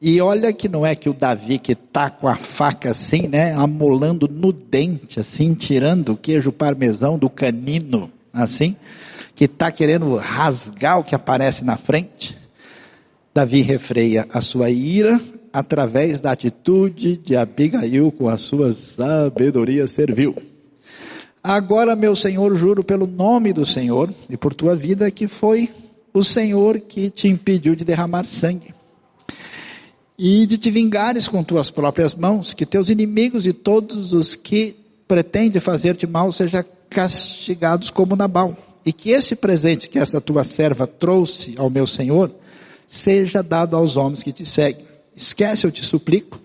E 0.00 0.20
olha 0.20 0.52
que 0.52 0.68
não 0.68 0.84
é 0.84 0.96
que 0.96 1.08
o 1.08 1.14
Davi 1.14 1.60
que 1.60 1.76
tá 1.76 2.10
com 2.10 2.26
a 2.26 2.34
faca 2.34 2.90
assim, 2.90 3.28
né, 3.28 3.54
amolando 3.54 4.26
no 4.26 4.52
dente, 4.52 5.20
assim, 5.20 5.54
tirando 5.54 6.10
o 6.10 6.16
queijo 6.16 6.50
parmesão 6.50 7.16
do 7.16 7.30
canino, 7.30 8.10
assim, 8.32 8.74
que 9.36 9.46
tá 9.46 9.70
querendo 9.70 10.16
rasgar 10.16 10.98
o 10.98 11.04
que 11.04 11.14
aparece 11.14 11.64
na 11.64 11.76
frente. 11.76 12.36
Davi 13.32 13.62
refreia 13.62 14.26
a 14.32 14.40
sua 14.40 14.70
ira 14.70 15.20
através 15.52 16.18
da 16.18 16.32
atitude 16.32 17.16
de 17.16 17.36
Abigail 17.36 18.10
com 18.10 18.28
a 18.28 18.36
sua 18.36 18.72
sabedoria 18.72 19.86
servil. 19.86 20.51
Agora, 21.42 21.96
meu 21.96 22.14
Senhor, 22.14 22.54
juro 22.56 22.84
pelo 22.84 23.06
nome 23.06 23.52
do 23.52 23.66
Senhor 23.66 24.12
e 24.30 24.36
por 24.36 24.54
tua 24.54 24.76
vida 24.76 25.10
que 25.10 25.26
foi 25.26 25.68
o 26.14 26.22
Senhor 26.22 26.78
que 26.78 27.10
te 27.10 27.26
impediu 27.26 27.74
de 27.74 27.84
derramar 27.84 28.24
sangue 28.24 28.72
e 30.18 30.46
de 30.46 30.56
te 30.56 30.70
vingares 30.70 31.26
com 31.26 31.42
tuas 31.42 31.68
próprias 31.68 32.14
mãos, 32.14 32.54
que 32.54 32.64
teus 32.64 32.88
inimigos 32.88 33.44
e 33.44 33.52
todos 33.52 34.12
os 34.12 34.36
que 34.36 34.76
pretendem 35.08 35.60
fazer-te 35.60 36.06
mal 36.06 36.30
sejam 36.30 36.64
castigados 36.88 37.90
como 37.90 38.14
Nabal, 38.14 38.56
e 38.84 38.92
que 38.92 39.10
esse 39.10 39.34
presente 39.34 39.88
que 39.88 39.98
essa 39.98 40.20
tua 40.20 40.44
serva 40.44 40.86
trouxe 40.86 41.54
ao 41.56 41.68
meu 41.68 41.88
Senhor 41.88 42.30
seja 42.86 43.42
dado 43.42 43.74
aos 43.74 43.96
homens 43.96 44.22
que 44.22 44.32
te 44.32 44.46
seguem. 44.46 44.84
Esquece, 45.14 45.66
eu 45.66 45.72
te 45.72 45.84
suplico, 45.84 46.40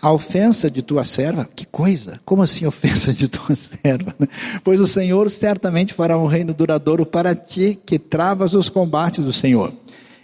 a 0.00 0.12
ofensa 0.12 0.70
de 0.70 0.82
tua 0.82 1.04
serva, 1.04 1.48
que 1.56 1.66
coisa, 1.66 2.20
como 2.24 2.42
assim 2.42 2.64
ofensa 2.66 3.12
de 3.12 3.28
tua 3.28 3.54
serva? 3.56 4.14
Pois 4.62 4.80
o 4.80 4.86
Senhor 4.86 5.28
certamente 5.30 5.92
fará 5.94 6.18
um 6.18 6.26
reino 6.26 6.54
duradouro 6.54 7.04
para 7.04 7.34
ti, 7.34 7.78
que 7.84 7.98
travas 7.98 8.54
os 8.54 8.68
combates 8.68 9.24
do 9.24 9.32
Senhor. 9.32 9.72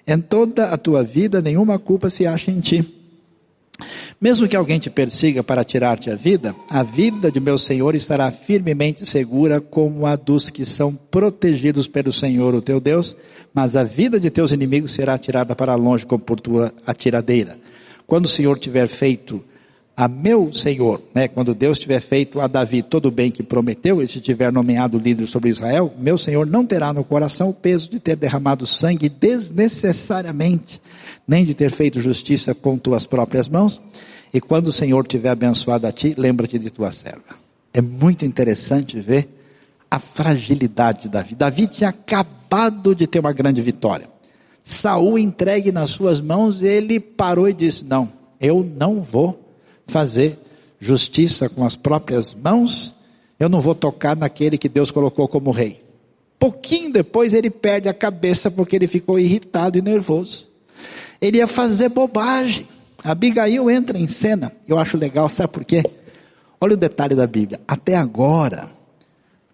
Em 0.07 0.21
toda 0.21 0.69
a 0.69 0.77
tua 0.77 1.03
vida, 1.03 1.41
nenhuma 1.41 1.79
culpa 1.79 2.11
se 2.11 2.27
acha 2.27 2.51
em 2.51 2.61
ti. 2.61 2.85
Mesmo 4.21 4.47
que 4.47 4.57
alguém 4.57 4.79
te 4.79 4.89
persiga 4.89 5.43
para 5.43 5.65
tirar-te 5.65 6.09
a 6.09 6.15
vida, 6.15 6.55
a 6.71 6.83
vida 6.83 7.31
de 7.31 7.41
meu 7.41 7.59
Senhor 7.59 7.95
estará 7.95 8.31
firmemente 8.31 9.05
segura 9.05 9.61
como 9.61 10.07
a 10.07 10.15
dos 10.15 10.51
que 10.51 10.65
são 10.65 10.95
protegidos 10.95 11.89
pelo 11.89 12.13
Senhor, 12.13 12.55
o 12.55 12.63
teu 12.63 12.81
Deus, 12.81 13.17
mas 13.53 13.75
a 13.75 13.83
vida 13.83 14.21
de 14.21 14.31
teus 14.31 14.53
inimigos 14.53 14.93
será 14.93 15.19
tirada 15.19 15.57
para 15.57 15.75
longe 15.75 16.07
como 16.07 16.23
por 16.23 16.39
tua 16.39 16.73
atiradeira. 16.87 17.59
Quando 18.07 18.27
o 18.27 18.29
Senhor 18.29 18.59
tiver 18.59 18.87
feito 18.87 19.45
a 19.97 20.09
meu 20.09 20.53
Senhor, 20.53 21.01
né, 21.15 21.29
quando 21.29 21.55
Deus 21.55 21.79
tiver 21.79 22.01
feito 22.01 22.41
a 22.41 22.49
Davi 22.49 22.83
todo 22.83 23.07
o 23.07 23.11
bem 23.13 23.31
que 23.31 23.43
prometeu, 23.45 24.03
e 24.03 24.09
se 24.09 24.21
tiver 24.21 24.53
nomeado 24.53 24.99
líder 24.99 25.29
sobre 25.29 25.51
Israel, 25.51 25.95
meu 25.97 26.19
Senhor 26.19 26.47
não 26.47 26.67
terá 26.67 26.93
no 26.93 27.05
coração 27.05 27.51
o 27.51 27.55
peso 27.55 27.89
de 27.91 28.01
ter 28.01 28.17
derramado 28.17 28.67
sangue 28.67 29.09
desnecessariamente, 29.09 30.81
nem 31.27 31.45
de 31.45 31.55
ter 31.55 31.71
feito 31.71 32.01
justiça 32.01 32.55
com 32.55 32.77
tuas 32.77 33.07
próprias 33.07 33.49
mãos, 33.49 33.81
e 34.33 34.41
quando 34.41 34.69
o 34.69 34.73
Senhor 34.73 35.07
tiver 35.07 35.29
abençoado 35.29 35.87
a 35.87 35.93
ti, 35.93 36.13
lembra-te 36.19 36.59
de 36.59 36.71
tua 36.71 36.91
serva. 36.91 37.37
É 37.73 37.81
muito 37.81 38.25
interessante 38.25 38.99
ver 38.99 39.29
a 39.89 40.01
fragilidade 40.01 41.03
de 41.03 41.09
Davi. 41.09 41.37
Davi 41.37 41.69
tinha 41.69 41.91
acabado 41.91 42.97
de 42.97 43.07
ter 43.07 43.21
uma 43.21 43.33
grande 43.33 43.63
vitória. 43.63 44.09
Saul 44.61 45.19
entregue 45.19 45.71
nas 45.71 45.91
suas 45.91 46.21
mãos, 46.21 46.63
ele 46.63 46.99
parou 46.99 47.49
e 47.49 47.53
disse: 47.53 47.85
Não, 47.85 48.11
eu 48.41 48.65
não 48.77 49.01
vou 49.01 49.44
fazer 49.87 50.39
justiça 50.79 51.49
com 51.49 51.65
as 51.65 51.77
próprias 51.77 52.35
mãos, 52.35 52.95
eu 53.39 53.49
não 53.49 53.61
vou 53.61 53.75
tocar 53.75 54.17
naquele 54.17 54.59
que 54.59 54.69
Deus 54.69 54.91
colocou 54.91 55.27
como 55.27 55.51
rei. 55.51 55.83
Pouquinho 56.39 56.93
depois 56.93 57.33
ele 57.33 57.51
perde 57.51 57.89
a 57.89 57.95
cabeça 57.95 58.51
porque 58.51 58.77
ele 58.77 58.87
ficou 58.87 59.19
irritado 59.19 59.79
e 59.79 59.83
nervoso. 59.83 60.47
Ele 61.21 61.39
ia 61.39 61.47
fazer 61.47 61.89
bobagem. 61.89 62.69
Abigail 63.03 63.71
entra 63.71 63.99
em 63.99 64.09
cena. 64.09 64.53
Eu 64.69 64.79
acho 64.79 64.97
legal, 64.97 65.29
sabe 65.29 65.53
por 65.53 65.65
quê? 65.65 65.83
Olha 66.61 66.75
o 66.75 66.77
detalhe 66.77 67.15
da 67.15 67.27
Bíblia. 67.27 67.61
Até 67.67 67.97
agora, 67.97 68.71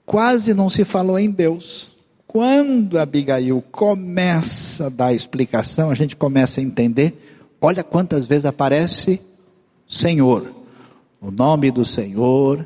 quase 0.05 0.55
não 0.55 0.69
se 0.69 0.85
falou 0.85 1.19
em 1.19 1.31
Deus. 1.31 1.93
Quando 2.27 2.99
Abigail 2.99 3.63
começa 3.73 4.87
a 4.87 4.89
dar 4.89 5.13
explicação, 5.13 5.91
a 5.91 5.95
gente 5.95 6.17
começa 6.17 6.61
a 6.61 6.65
entender. 6.65 7.15
Olha 7.61 7.83
quantas 7.83 8.27
vezes 8.27 8.45
aparece 8.45 9.21
Senhor, 9.91 10.55
o 11.21 11.33
nome 11.33 11.73
do 11.73 11.85
Senhor, 11.85 12.65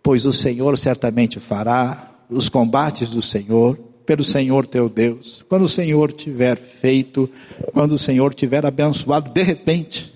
pois 0.00 0.24
o 0.24 0.32
Senhor 0.32 0.78
certamente 0.78 1.40
fará 1.40 2.12
os 2.30 2.48
combates 2.48 3.10
do 3.10 3.20
Senhor, 3.20 3.76
pelo 4.06 4.22
Senhor 4.22 4.64
teu 4.64 4.88
Deus. 4.88 5.44
Quando 5.48 5.62
o 5.62 5.68
Senhor 5.68 6.12
tiver 6.12 6.56
feito, 6.56 7.28
quando 7.72 7.92
o 7.92 7.98
Senhor 7.98 8.32
tiver 8.32 8.64
abençoado, 8.64 9.32
de 9.32 9.42
repente, 9.42 10.14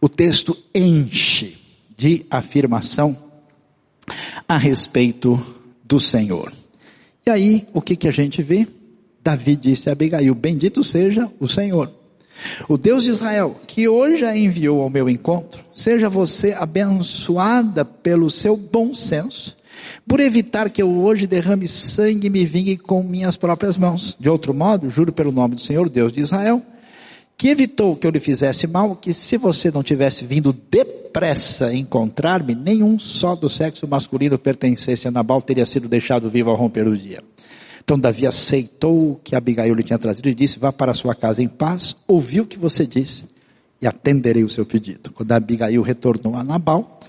o 0.00 0.08
texto 0.08 0.56
enche 0.74 1.58
de 1.94 2.24
afirmação 2.30 3.14
a 4.48 4.56
respeito 4.56 5.38
do 5.84 6.00
Senhor. 6.00 6.50
E 7.26 7.30
aí, 7.30 7.68
o 7.74 7.82
que 7.82 7.94
que 7.94 8.08
a 8.08 8.12
gente 8.12 8.40
vê? 8.40 8.66
Davi 9.22 9.54
disse 9.54 9.90
a 9.90 9.92
Abigail: 9.92 10.34
Bendito 10.34 10.82
seja 10.82 11.30
o 11.38 11.46
Senhor 11.46 11.99
o 12.68 12.76
Deus 12.76 13.04
de 13.04 13.10
Israel, 13.10 13.56
que 13.66 13.88
hoje 13.88 14.24
a 14.24 14.36
enviou 14.36 14.82
ao 14.82 14.90
meu 14.90 15.08
encontro, 15.08 15.64
seja 15.72 16.08
você 16.08 16.52
abençoada 16.52 17.84
pelo 17.84 18.30
seu 18.30 18.56
bom 18.56 18.94
senso, 18.94 19.56
por 20.06 20.20
evitar 20.20 20.70
que 20.70 20.82
eu 20.82 20.90
hoje 20.90 21.26
derrame 21.26 21.66
sangue 21.66 22.26
e 22.26 22.30
me 22.30 22.44
vingue 22.44 22.76
com 22.76 23.02
minhas 23.02 23.36
próprias 23.36 23.76
mãos. 23.76 24.16
De 24.18 24.28
outro 24.28 24.52
modo, 24.52 24.90
juro 24.90 25.12
pelo 25.12 25.32
nome 25.32 25.54
do 25.54 25.60
Senhor, 25.60 25.88
Deus 25.88 26.12
de 26.12 26.20
Israel, 26.20 26.62
que 27.36 27.48
evitou 27.48 27.96
que 27.96 28.06
eu 28.06 28.10
lhe 28.10 28.20
fizesse 28.20 28.66
mal, 28.66 28.94
que 28.94 29.14
se 29.14 29.38
você 29.38 29.70
não 29.70 29.82
tivesse 29.82 30.26
vindo 30.26 30.52
depressa 30.52 31.72
encontrar-me, 31.72 32.54
nenhum 32.54 32.98
só 32.98 33.34
do 33.34 33.48
sexo 33.48 33.88
masculino 33.88 34.38
pertencesse 34.38 35.08
a 35.08 35.10
Nabal 35.10 35.40
teria 35.40 35.64
sido 35.64 35.88
deixado 35.88 36.28
vivo 36.28 36.50
ao 36.50 36.56
romper 36.56 36.86
o 36.86 36.94
dia. 36.94 37.22
Então 37.82 37.98
Davi 37.98 38.26
aceitou 38.26 39.12
o 39.12 39.16
que 39.16 39.34
Abigail 39.34 39.74
lhe 39.74 39.82
tinha 39.82 39.98
trazido 39.98 40.28
e 40.28 40.34
disse: 40.34 40.58
Vá 40.58 40.72
para 40.72 40.92
a 40.92 40.94
sua 40.94 41.14
casa 41.14 41.42
em 41.42 41.48
paz, 41.48 41.96
ouvi 42.06 42.40
o 42.40 42.46
que 42.46 42.58
você 42.58 42.86
disse 42.86 43.24
e 43.80 43.86
atenderei 43.86 44.44
o 44.44 44.48
seu 44.48 44.66
pedido. 44.66 45.10
Quando 45.12 45.32
Abigail 45.32 45.82
retornou 45.82 46.36
a 46.36 46.44
Nabal, 46.44 47.00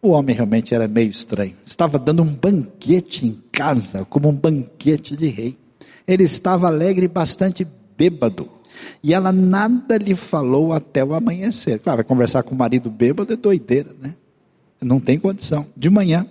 o 0.00 0.10
homem 0.10 0.34
realmente 0.34 0.74
era 0.74 0.86
meio 0.86 1.10
estranho. 1.10 1.56
Estava 1.66 1.98
dando 1.98 2.22
um 2.22 2.32
banquete 2.32 3.26
em 3.26 3.42
casa, 3.50 4.04
como 4.04 4.28
um 4.28 4.34
banquete 4.34 5.16
de 5.16 5.26
rei. 5.28 5.58
Ele 6.06 6.22
estava 6.22 6.68
alegre 6.68 7.06
e 7.06 7.08
bastante 7.08 7.66
bêbado. 7.96 8.48
E 9.02 9.12
ela 9.12 9.32
nada 9.32 9.96
lhe 9.98 10.14
falou 10.14 10.72
até 10.72 11.04
o 11.04 11.14
amanhecer. 11.14 11.80
Claro, 11.80 12.04
conversar 12.04 12.44
com 12.44 12.54
o 12.54 12.58
marido 12.58 12.88
bêbado 12.88 13.32
é 13.32 13.36
doideira, 13.36 13.90
né? 14.00 14.14
Não 14.80 15.00
tem 15.00 15.18
condição. 15.18 15.66
De 15.76 15.90
manhã, 15.90 16.24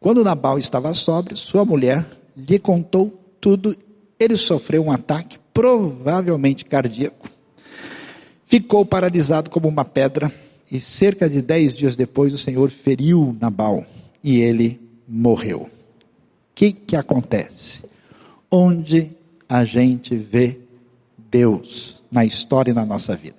quando 0.00 0.24
Nabal 0.24 0.58
estava 0.58 0.92
sóbrio, 0.92 1.36
sua 1.36 1.64
mulher 1.64 2.04
lhe 2.48 2.58
contou 2.58 3.18
tudo. 3.40 3.76
Ele 4.18 4.36
sofreu 4.36 4.84
um 4.84 4.92
ataque, 4.92 5.38
provavelmente 5.52 6.64
cardíaco. 6.64 7.28
Ficou 8.44 8.84
paralisado 8.84 9.50
como 9.50 9.68
uma 9.68 9.84
pedra. 9.84 10.32
E 10.70 10.78
cerca 10.78 11.28
de 11.28 11.42
dez 11.42 11.76
dias 11.76 11.96
depois, 11.96 12.32
o 12.32 12.38
Senhor 12.38 12.70
feriu 12.70 13.36
Nabal 13.40 13.84
e 14.22 14.38
ele 14.38 14.80
morreu. 15.08 15.62
O 15.62 15.70
que, 16.54 16.72
que 16.72 16.94
acontece? 16.94 17.82
Onde 18.50 19.10
a 19.48 19.64
gente 19.64 20.14
vê 20.14 20.60
Deus 21.30 22.04
na 22.10 22.24
história 22.24 22.70
e 22.70 22.74
na 22.74 22.86
nossa 22.86 23.16
vida. 23.16 23.36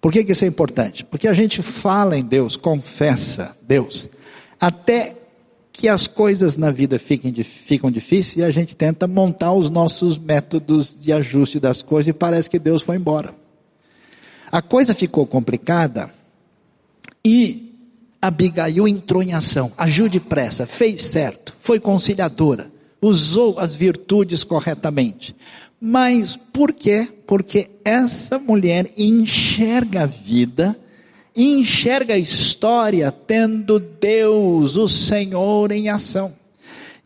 Por 0.00 0.12
que, 0.12 0.24
que 0.24 0.32
isso 0.32 0.44
é 0.44 0.48
importante? 0.48 1.04
Porque 1.04 1.28
a 1.28 1.32
gente 1.32 1.62
fala 1.62 2.16
em 2.16 2.24
Deus, 2.24 2.56
confessa 2.56 3.56
Deus, 3.66 4.08
até 4.58 5.16
que 5.72 5.88
as 5.88 6.06
coisas 6.06 6.56
na 6.56 6.70
vida 6.70 6.98
fiquem, 6.98 7.32
ficam 7.42 7.90
difíceis 7.90 8.36
e 8.36 8.42
a 8.42 8.50
gente 8.50 8.76
tenta 8.76 9.06
montar 9.06 9.52
os 9.52 9.70
nossos 9.70 10.18
métodos 10.18 10.96
de 10.98 11.12
ajuste 11.12 11.58
das 11.58 11.82
coisas 11.82 12.08
e 12.08 12.12
parece 12.12 12.50
que 12.50 12.58
Deus 12.58 12.82
foi 12.82 12.96
embora. 12.96 13.34
A 14.50 14.60
coisa 14.60 14.94
ficou 14.94 15.26
complicada 15.26 16.12
e 17.24 17.70
Abigail 18.20 18.86
entrou 18.86 19.22
em 19.22 19.32
ação, 19.32 19.72
agiu 19.78 20.08
depressa, 20.08 20.66
fez 20.66 21.02
certo, 21.02 21.54
foi 21.58 21.80
conciliadora, 21.80 22.70
usou 23.00 23.58
as 23.58 23.74
virtudes 23.74 24.44
corretamente. 24.44 25.34
Mas 25.80 26.36
por 26.36 26.72
quê? 26.72 27.08
Porque 27.26 27.70
essa 27.84 28.38
mulher 28.38 28.90
enxerga 28.98 30.02
a 30.02 30.06
vida, 30.06 30.78
enxerga 31.36 32.14
a 32.14 32.18
história 32.18 33.10
tendo 33.10 33.78
Deus, 33.78 34.76
o 34.76 34.88
Senhor, 34.88 35.70
em 35.70 35.88
ação. 35.88 36.34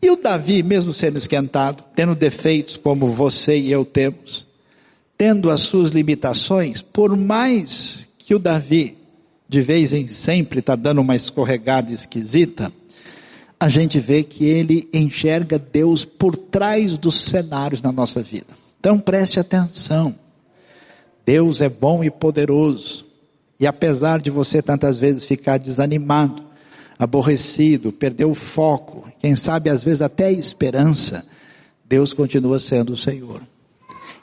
E 0.01 0.09
o 0.09 0.15
Davi, 0.15 0.61
mesmo 0.61 0.93
sendo 0.93 1.17
esquentado, 1.17 1.83
tendo 1.95 2.13
defeitos 2.13 2.77
como 2.77 3.07
você 3.07 3.57
e 3.57 3.71
eu 3.71 3.83
temos, 3.85 4.47
tendo 5.17 5.49
as 5.49 5.61
suas 5.61 5.91
limitações, 5.91 6.81
por 6.81 7.15
mais 7.15 8.07
que 8.17 8.35
o 8.35 8.39
Davi, 8.39 8.97
de 9.47 9.61
vez 9.61 9.93
em 9.93 10.07
sempre, 10.07 10.59
está 10.59 10.75
dando 10.75 11.01
uma 11.01 11.15
escorregada 11.15 11.91
esquisita, 11.91 12.71
a 13.59 13.69
gente 13.69 13.99
vê 13.99 14.23
que 14.23 14.45
ele 14.45 14.87
enxerga 14.93 15.57
Deus 15.57 16.03
por 16.03 16.35
trás 16.35 16.97
dos 16.97 17.21
cenários 17.21 17.81
na 17.81 17.91
nossa 17.91 18.21
vida. 18.21 18.47
Então 18.79 18.99
preste 18.99 19.39
atenção. 19.39 20.15
Deus 21.25 21.61
é 21.61 21.69
bom 21.69 22.03
e 22.03 22.11
poderoso. 22.11 23.04
E 23.59 23.65
apesar 23.65 24.19
de 24.19 24.29
você 24.29 24.61
tantas 24.61 24.97
vezes 24.97 25.23
ficar 25.25 25.57
desanimado, 25.57 26.43
aborrecido, 26.97 27.91
perder 27.91 28.25
o 28.25 28.33
foco, 28.33 29.09
quem 29.19 29.35
sabe 29.35 29.69
às 29.69 29.83
vezes 29.83 30.01
até 30.01 30.25
a 30.25 30.31
esperança, 30.31 31.25
Deus 31.87 32.13
continua 32.13 32.59
sendo 32.59 32.93
o 32.93 32.97
Senhor. 32.97 33.41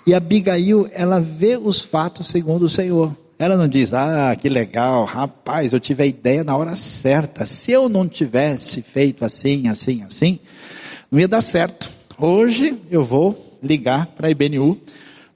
E 0.07 0.15
Abigail, 0.15 0.89
ela 0.93 1.21
vê 1.21 1.57
os 1.57 1.81
fatos 1.81 2.29
segundo 2.29 2.65
o 2.65 2.71
Senhor. 2.71 3.17
Ela 3.39 3.57
não 3.57 3.69
diz, 3.69 3.93
ah, 3.93 4.37
que 4.37 4.49
legal, 4.49 5.05
rapaz, 5.05 5.73
eu 5.73 5.81
tive 5.81 6.03
a 6.03 6.07
ideia 6.07 6.45
na 6.45 6.57
hora 6.57 6.75
certa. 6.75 7.47
Se 7.47 7.73
eu 7.73 7.89
não 7.89 8.07
tivesse 8.09 8.83
feito 8.83 9.25
assim, 9.25 9.69
assim, 9.69 10.03
assim, 10.03 10.39
não 11.11 11.19
ia 11.19 11.29
dar 11.29 11.43
certo. 11.43 11.91
Hoje 12.19 12.79
eu 12.91 13.03
vou 13.03 13.59
ligar 13.63 14.07
para 14.07 14.29
a 14.29 14.31
IBNU 14.31 14.81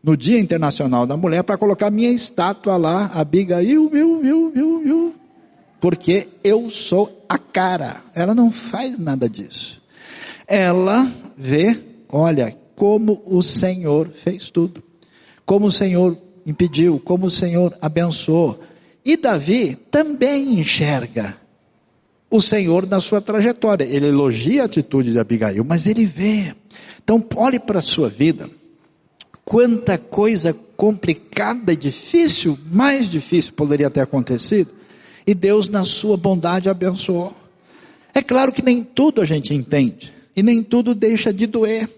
no 0.07 0.16
Dia 0.16 0.38
Internacional 0.38 1.05
da 1.05 1.16
Mulher 1.16 1.42
para 1.42 1.59
colocar 1.59 1.90
minha 1.90 2.12
estátua 2.12 2.77
lá, 2.77 3.07
Abigail, 3.12 3.90
viu, 3.90 4.21
viu, 4.21 4.53
viu, 4.53 4.81
viu, 4.81 5.14
porque 5.81 6.29
eu 6.45 6.71
sou 6.71 7.25
a 7.29 7.37
cara. 7.37 8.05
Ela 8.14 8.33
não 8.33 8.53
faz 8.53 9.01
nada 9.01 9.29
disso. 9.29 9.83
Ela 10.47 11.11
vê, 11.37 11.77
olha, 12.09 12.57
como 12.77 13.21
o 13.27 13.42
Senhor 13.42 14.07
fez 14.14 14.49
tudo. 14.49 14.81
Como 15.45 15.66
o 15.66 15.73
Senhor 15.73 16.16
impediu, 16.47 17.01
como 17.01 17.27
o 17.27 17.31
Senhor 17.31 17.77
abençoou. 17.83 18.61
E 19.05 19.16
Davi 19.16 19.77
também 19.90 20.61
enxerga 20.61 21.37
o 22.31 22.40
Senhor 22.40 22.87
na 22.87 23.01
sua 23.01 23.21
trajetória. 23.21 23.85
Ele 23.85 24.07
elogia 24.07 24.62
a 24.62 24.66
atitude 24.66 25.11
de 25.11 25.19
Abigail, 25.19 25.64
mas 25.64 25.85
ele 25.85 26.07
vê 26.07 26.55
então, 27.07 27.25
olhe 27.37 27.61
para 27.61 27.79
a 27.79 27.83
sua 27.83 28.09
vida. 28.09 28.51
Quanta 29.49 29.97
coisa 29.97 30.53
complicada 30.77 31.73
e 31.73 31.77
difícil, 31.77 32.59
mais 32.69 33.09
difícil 33.09 33.53
poderia 33.53 33.89
ter 33.89 34.01
acontecido, 34.01 34.73
e 35.25 35.35
Deus, 35.35 35.69
na 35.69 35.85
sua 35.85 36.17
bondade, 36.17 36.69
abençoou. 36.69 37.33
É 38.13 38.21
claro 38.21 38.51
que 38.51 38.61
nem 38.61 38.83
tudo 38.83 39.23
a 39.23 39.25
gente 39.25 39.55
entende, 39.55 40.13
e 40.35 40.43
nem 40.43 40.65
tudo 40.65 40.97
deixa 40.97 41.33
de 41.33 41.47
doer, 41.47 41.89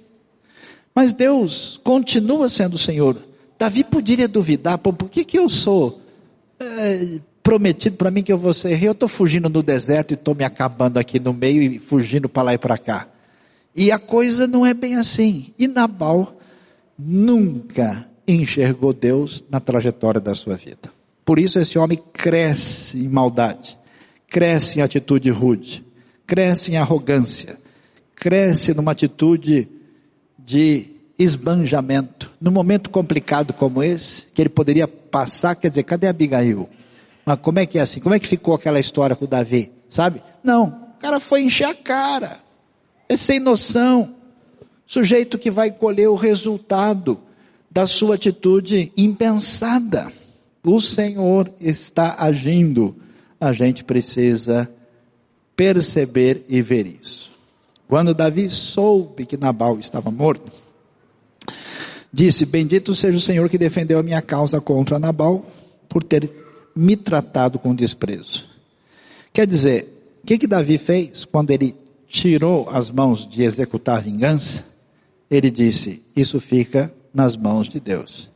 mas 0.94 1.14
Deus 1.14 1.80
continua 1.82 2.50
sendo 2.50 2.74
o 2.74 2.78
Senhor. 2.78 3.16
Davi 3.58 3.82
poderia 3.82 4.28
duvidar, 4.28 4.76
por 4.76 5.08
que, 5.08 5.24
que 5.24 5.38
eu 5.38 5.48
sou 5.48 6.02
é, 6.60 7.18
prometido 7.42 7.96
para 7.96 8.10
mim 8.10 8.22
que 8.22 8.30
eu 8.30 8.36
vou 8.36 8.52
ser 8.52 8.74
rei? 8.74 8.88
Eu 8.88 8.92
estou 8.92 9.08
fugindo 9.08 9.48
no 9.48 9.62
deserto 9.62 10.10
e 10.10 10.14
estou 10.14 10.34
me 10.34 10.44
acabando 10.44 10.98
aqui 10.98 11.18
no 11.18 11.32
meio 11.32 11.62
e 11.62 11.78
fugindo 11.78 12.28
para 12.28 12.42
lá 12.42 12.54
e 12.54 12.58
para 12.58 12.76
cá. 12.76 13.08
E 13.74 13.90
a 13.90 13.98
coisa 13.98 14.46
não 14.46 14.66
é 14.66 14.74
bem 14.74 14.96
assim. 14.96 15.54
E 15.58 15.66
Nabal 15.66 16.37
nunca 16.98 18.08
enxergou 18.26 18.92
Deus 18.92 19.42
na 19.50 19.60
trajetória 19.60 20.20
da 20.20 20.34
sua 20.34 20.56
vida. 20.56 20.90
Por 21.24 21.38
isso 21.38 21.58
esse 21.58 21.78
homem 21.78 21.98
cresce 22.12 22.98
em 22.98 23.08
maldade, 23.08 23.78
cresce 24.28 24.78
em 24.78 24.82
atitude 24.82 25.30
rude, 25.30 25.84
cresce 26.26 26.72
em 26.72 26.76
arrogância, 26.76 27.58
cresce 28.14 28.74
numa 28.74 28.92
atitude 28.92 29.68
de 30.38 30.86
esbanjamento. 31.18 32.30
Num 32.40 32.50
momento 32.50 32.90
complicado 32.90 33.52
como 33.52 33.82
esse, 33.82 34.26
que 34.34 34.42
ele 34.42 34.48
poderia 34.48 34.88
passar, 34.88 35.54
quer 35.54 35.68
dizer, 35.68 35.82
cadê 35.84 36.06
Abigail? 36.06 36.68
Mas 37.24 37.38
como 37.40 37.58
é 37.58 37.66
que 37.66 37.78
é 37.78 37.82
assim? 37.82 38.00
Como 38.00 38.14
é 38.14 38.18
que 38.18 38.26
ficou 38.26 38.54
aquela 38.54 38.80
história 38.80 39.14
com 39.14 39.24
o 39.24 39.28
Davi? 39.28 39.70
Sabe? 39.88 40.22
Não, 40.42 40.92
o 40.96 41.00
cara 41.00 41.20
foi 41.20 41.42
encher 41.42 41.66
a 41.66 41.74
cara 41.74 42.48
é 43.08 43.16
sem 43.16 43.40
noção. 43.40 44.14
Sujeito 44.88 45.36
que 45.36 45.50
vai 45.50 45.70
colher 45.70 46.08
o 46.08 46.14
resultado 46.14 47.20
da 47.70 47.86
sua 47.86 48.14
atitude 48.14 48.90
impensada. 48.96 50.10
O 50.64 50.80
Senhor 50.80 51.52
está 51.60 52.16
agindo. 52.18 52.96
A 53.38 53.52
gente 53.52 53.84
precisa 53.84 54.66
perceber 55.54 56.42
e 56.48 56.62
ver 56.62 56.86
isso. 56.86 57.32
Quando 57.86 58.14
Davi 58.14 58.48
soube 58.48 59.26
que 59.26 59.36
Nabal 59.36 59.78
estava 59.78 60.10
morto, 60.10 60.50
disse: 62.10 62.46
Bendito 62.46 62.94
seja 62.94 63.18
o 63.18 63.20
Senhor 63.20 63.50
que 63.50 63.58
defendeu 63.58 63.98
a 63.98 64.02
minha 64.02 64.22
causa 64.22 64.58
contra 64.58 64.98
Nabal 64.98 65.44
por 65.86 66.02
ter 66.02 66.32
me 66.74 66.96
tratado 66.96 67.58
com 67.58 67.74
desprezo. 67.74 68.46
Quer 69.34 69.46
dizer, 69.46 70.18
o 70.22 70.26
que, 70.26 70.38
que 70.38 70.46
Davi 70.46 70.78
fez 70.78 71.26
quando 71.26 71.50
ele 71.50 71.76
tirou 72.08 72.66
as 72.70 72.90
mãos 72.90 73.28
de 73.28 73.42
executar 73.42 74.02
vingança, 74.02 74.64
ele 75.30 75.50
disse: 75.50 76.04
Isso 76.16 76.40
fica 76.40 76.92
nas 77.12 77.36
mãos 77.36 77.68
de 77.68 77.80
Deus. 77.80 78.30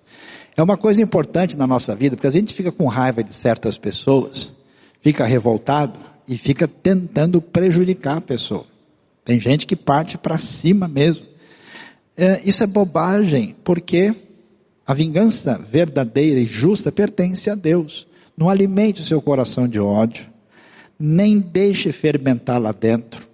É 0.56 0.62
uma 0.62 0.76
coisa 0.76 1.00
importante 1.00 1.56
na 1.56 1.66
nossa 1.66 1.94
vida, 1.94 2.16
porque 2.16 2.26
a 2.26 2.30
gente 2.30 2.52
fica 2.52 2.70
com 2.70 2.86
raiva 2.86 3.24
de 3.24 3.34
certas 3.34 3.78
pessoas, 3.78 4.52
fica 5.00 5.24
revoltado 5.24 5.98
e 6.28 6.36
fica 6.36 6.68
tentando 6.68 7.40
prejudicar 7.40 8.18
a 8.18 8.20
pessoa. 8.20 8.66
Tem 9.24 9.40
gente 9.40 9.66
que 9.66 9.76
parte 9.76 10.18
para 10.18 10.36
cima 10.38 10.86
mesmo. 10.86 11.26
É, 12.16 12.40
isso 12.44 12.62
é 12.62 12.66
bobagem, 12.66 13.56
porque 13.64 14.14
a 14.86 14.92
vingança 14.92 15.56
verdadeira 15.56 16.40
e 16.40 16.44
justa 16.44 16.92
pertence 16.92 17.48
a 17.48 17.54
Deus. 17.54 18.06
Não 18.36 18.48
alimente 18.48 19.00
o 19.00 19.04
seu 19.04 19.22
coração 19.22 19.66
de 19.66 19.78
ódio, 19.78 20.26
nem 20.98 21.38
deixe 21.38 21.92
fermentar 21.92 22.60
lá 22.60 22.72
dentro 22.72 23.26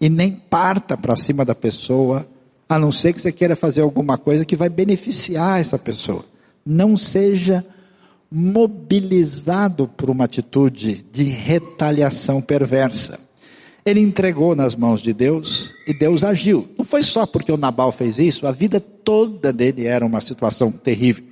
e 0.00 0.08
nem 0.08 0.32
parta 0.32 0.96
para 0.96 1.16
cima 1.16 1.44
da 1.44 1.54
pessoa, 1.54 2.26
a 2.74 2.78
não 2.78 2.90
ser 2.90 3.12
que 3.12 3.20
você 3.20 3.30
queira 3.30 3.54
fazer 3.54 3.82
alguma 3.82 4.18
coisa 4.18 4.44
que 4.44 4.56
vai 4.56 4.68
beneficiar 4.68 5.60
essa 5.60 5.78
pessoa. 5.78 6.24
Não 6.66 6.96
seja 6.96 7.64
mobilizado 8.28 9.86
por 9.86 10.10
uma 10.10 10.24
atitude 10.24 11.06
de 11.12 11.22
retaliação 11.22 12.42
perversa. 12.42 13.20
Ele 13.86 14.00
entregou 14.00 14.56
nas 14.56 14.74
mãos 14.74 15.00
de 15.00 15.12
Deus 15.12 15.72
e 15.86 15.94
Deus 15.96 16.24
agiu. 16.24 16.68
Não 16.76 16.84
foi 16.84 17.04
só 17.04 17.24
porque 17.24 17.52
o 17.52 17.56
Nabal 17.56 17.92
fez 17.92 18.18
isso, 18.18 18.44
a 18.44 18.50
vida 18.50 18.80
toda 18.80 19.52
dele 19.52 19.86
era 19.86 20.04
uma 20.04 20.20
situação 20.20 20.72
terrível. 20.72 21.22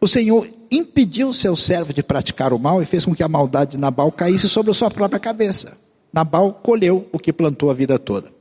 O 0.00 0.08
Senhor 0.08 0.48
impediu 0.70 1.30
seu 1.34 1.54
servo 1.56 1.92
de 1.92 2.02
praticar 2.02 2.54
o 2.54 2.58
mal 2.58 2.80
e 2.80 2.86
fez 2.86 3.04
com 3.04 3.14
que 3.14 3.22
a 3.22 3.28
maldade 3.28 3.72
de 3.72 3.76
Nabal 3.76 4.10
caísse 4.10 4.48
sobre 4.48 4.70
a 4.70 4.74
sua 4.74 4.90
própria 4.90 5.20
cabeça. 5.20 5.76
Nabal 6.10 6.54
colheu 6.54 7.06
o 7.12 7.18
que 7.18 7.34
plantou 7.34 7.70
a 7.70 7.74
vida 7.74 7.98
toda. 7.98 8.32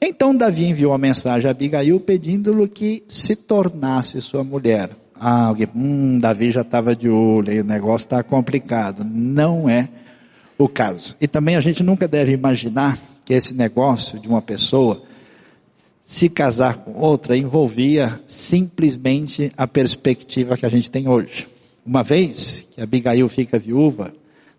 Então 0.00 0.34
Davi 0.34 0.66
enviou 0.66 0.92
uma 0.92 0.98
mensagem 0.98 1.48
a 1.48 1.50
Abigail 1.50 1.98
pedindo-lhe 2.00 2.68
que 2.68 3.04
se 3.08 3.36
tornasse 3.36 4.20
sua 4.20 4.44
mulher. 4.44 4.90
Ah, 5.14 5.46
alguém, 5.46 5.68
hum, 5.74 6.18
Davi 6.18 6.50
já 6.50 6.60
estava 6.62 6.94
de 6.94 7.08
olho, 7.08 7.60
o 7.60 7.64
negócio 7.64 8.04
está 8.04 8.22
complicado. 8.22 9.04
Não 9.04 9.68
é 9.68 9.88
o 10.58 10.68
caso. 10.68 11.16
E 11.20 11.26
também 11.26 11.56
a 11.56 11.60
gente 11.60 11.82
nunca 11.82 12.06
deve 12.06 12.32
imaginar 12.32 12.98
que 13.24 13.32
esse 13.32 13.54
negócio 13.54 14.18
de 14.18 14.28
uma 14.28 14.42
pessoa 14.42 15.02
se 16.02 16.28
casar 16.28 16.76
com 16.76 17.00
outra 17.00 17.36
envolvia 17.36 18.20
simplesmente 18.26 19.50
a 19.56 19.66
perspectiva 19.66 20.56
que 20.56 20.66
a 20.66 20.68
gente 20.68 20.90
tem 20.90 21.08
hoje. 21.08 21.48
Uma 21.84 22.02
vez 22.02 22.66
que 22.74 22.80
Abigail 22.80 23.26
fica 23.28 23.58
viúva, 23.58 24.12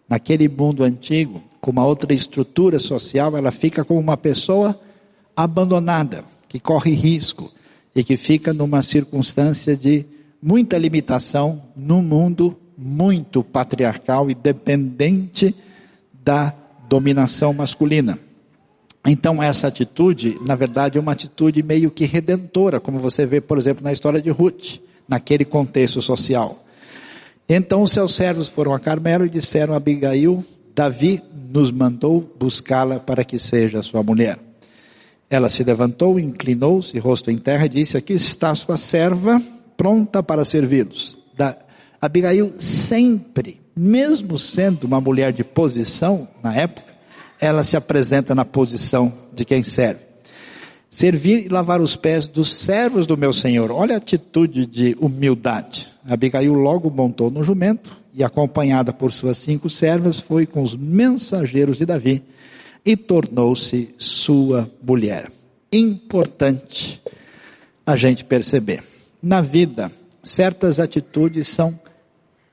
naquele 0.10 0.48
mundo 0.48 0.84
antigo, 0.84 1.44
com 1.62 1.72
uma 1.72 1.86
outra 1.86 2.14
estrutura 2.14 2.80
social, 2.80 3.36
ela 3.38 3.52
fica 3.52 3.84
como 3.84 4.00
uma 4.00 4.18
pessoa 4.18 4.80
abandonada, 5.36 6.24
que 6.48 6.60
corre 6.60 6.94
risco 6.94 7.52
e 7.96 8.04
que 8.04 8.18
fica 8.18 8.54
numa 8.54 8.82
circunstância 8.82 9.76
de 9.76 10.06
muita 10.42 10.78
limitação 10.78 11.62
num 11.76 12.02
mundo 12.02 12.58
muito 12.78 13.44
patriarcal 13.44 14.30
e 14.30 14.36
dependente 14.36 15.56
da 16.24 16.54
dominação 16.88 17.54
masculina. 17.54 18.20
Então 19.06 19.42
essa 19.42 19.68
atitude, 19.68 20.40
na 20.46 20.56
verdade, 20.56 20.98
é 20.98 21.02
uma 21.02 21.12
atitude 21.12 21.62
meio 21.62 21.92
que 21.92 22.06
redentora, 22.06 22.80
como 22.80 22.98
você 22.98 23.26
vê, 23.26 23.40
por 23.40 23.58
exemplo, 23.58 23.84
na 23.84 23.94
história 23.94 24.22
de 24.22 24.30
Ruth, 24.30 24.80
naquele 25.08 25.46
contexto 25.46 26.02
social. 26.02 26.64
Então 27.48 27.84
os 27.84 27.92
seus 27.92 28.16
servos 28.16 28.48
foram 28.48 28.74
a 28.74 28.80
Carmelo 28.80 29.26
e 29.26 29.30
disseram 29.30 29.74
a 29.74 29.78
Abigail, 29.78 30.44
Davi 30.76 31.22
nos 31.50 31.72
mandou 31.72 32.36
buscá-la 32.38 33.00
para 33.00 33.24
que 33.24 33.38
seja 33.38 33.84
sua 33.84 34.02
mulher. 34.02 34.45
Ela 35.30 35.50
se 35.50 35.64
levantou, 35.64 36.20
inclinou-se, 36.20 36.98
rosto 37.00 37.32
em 37.32 37.38
terra, 37.38 37.66
e 37.66 37.70
disse: 37.70 37.98
Aqui 37.98 38.14
está 38.14 38.54
sua 38.54 38.78
serva, 38.78 39.42
pronta 39.76 40.22
para 40.22 40.46
servi-los. 40.46 41.18
Abigail 42.06 42.54
sempre, 42.60 43.60
mesmo 43.76 44.38
sendo 44.38 44.84
uma 44.86 45.02
mulher 45.02 45.34
de 45.34 45.44
posição 45.44 46.28
na 46.44 46.56
época, 46.56 46.94
ela 47.40 47.64
se 47.64 47.76
apresenta 47.76 48.36
na 48.36 48.46
posição 48.46 49.12
de 49.34 49.44
quem 49.44 49.64
serve. 49.64 50.02
Servir 50.90 51.46
e 51.46 51.50
lavar 51.50 51.82
os 51.82 51.96
pés 51.96 52.28
dos 52.28 52.54
servos 52.54 53.08
do 53.08 53.18
meu 53.18 53.34
senhor. 53.34 53.72
Olha 53.72 53.96
a 53.96 53.98
atitude 53.98 54.66
de 54.66 54.96
humildade. 55.00 55.90
Abigail 56.08 56.54
logo 56.54 56.90
montou 56.90 57.30
no 57.32 57.44
jumento 57.44 57.98
e, 58.14 58.24
acompanhada 58.24 58.94
por 58.94 59.12
suas 59.12 59.38
cinco 59.38 59.70
servas, 59.70 60.20
foi 60.20 60.46
com 60.46 60.62
os 60.62 60.76
mensageiros 60.78 61.78
de 61.78 61.86
Davi 61.86 62.24
e 62.86 62.96
tornou-se 62.96 63.96
sua 63.98 64.70
mulher. 64.82 65.32
Importante 65.72 67.02
a 67.86 67.96
gente 67.96 68.24
perceber. 68.24 68.84
Na 69.22 69.42
vida, 69.42 69.92
certas 70.22 70.80
atitudes 70.80 71.48
são 71.48 71.78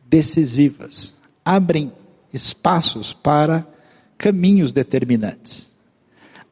decisivas, 0.07 1.15
abrem 1.45 1.93
espaços 2.33 3.13
para 3.13 3.67
caminhos 4.17 4.73
determinantes. 4.73 5.71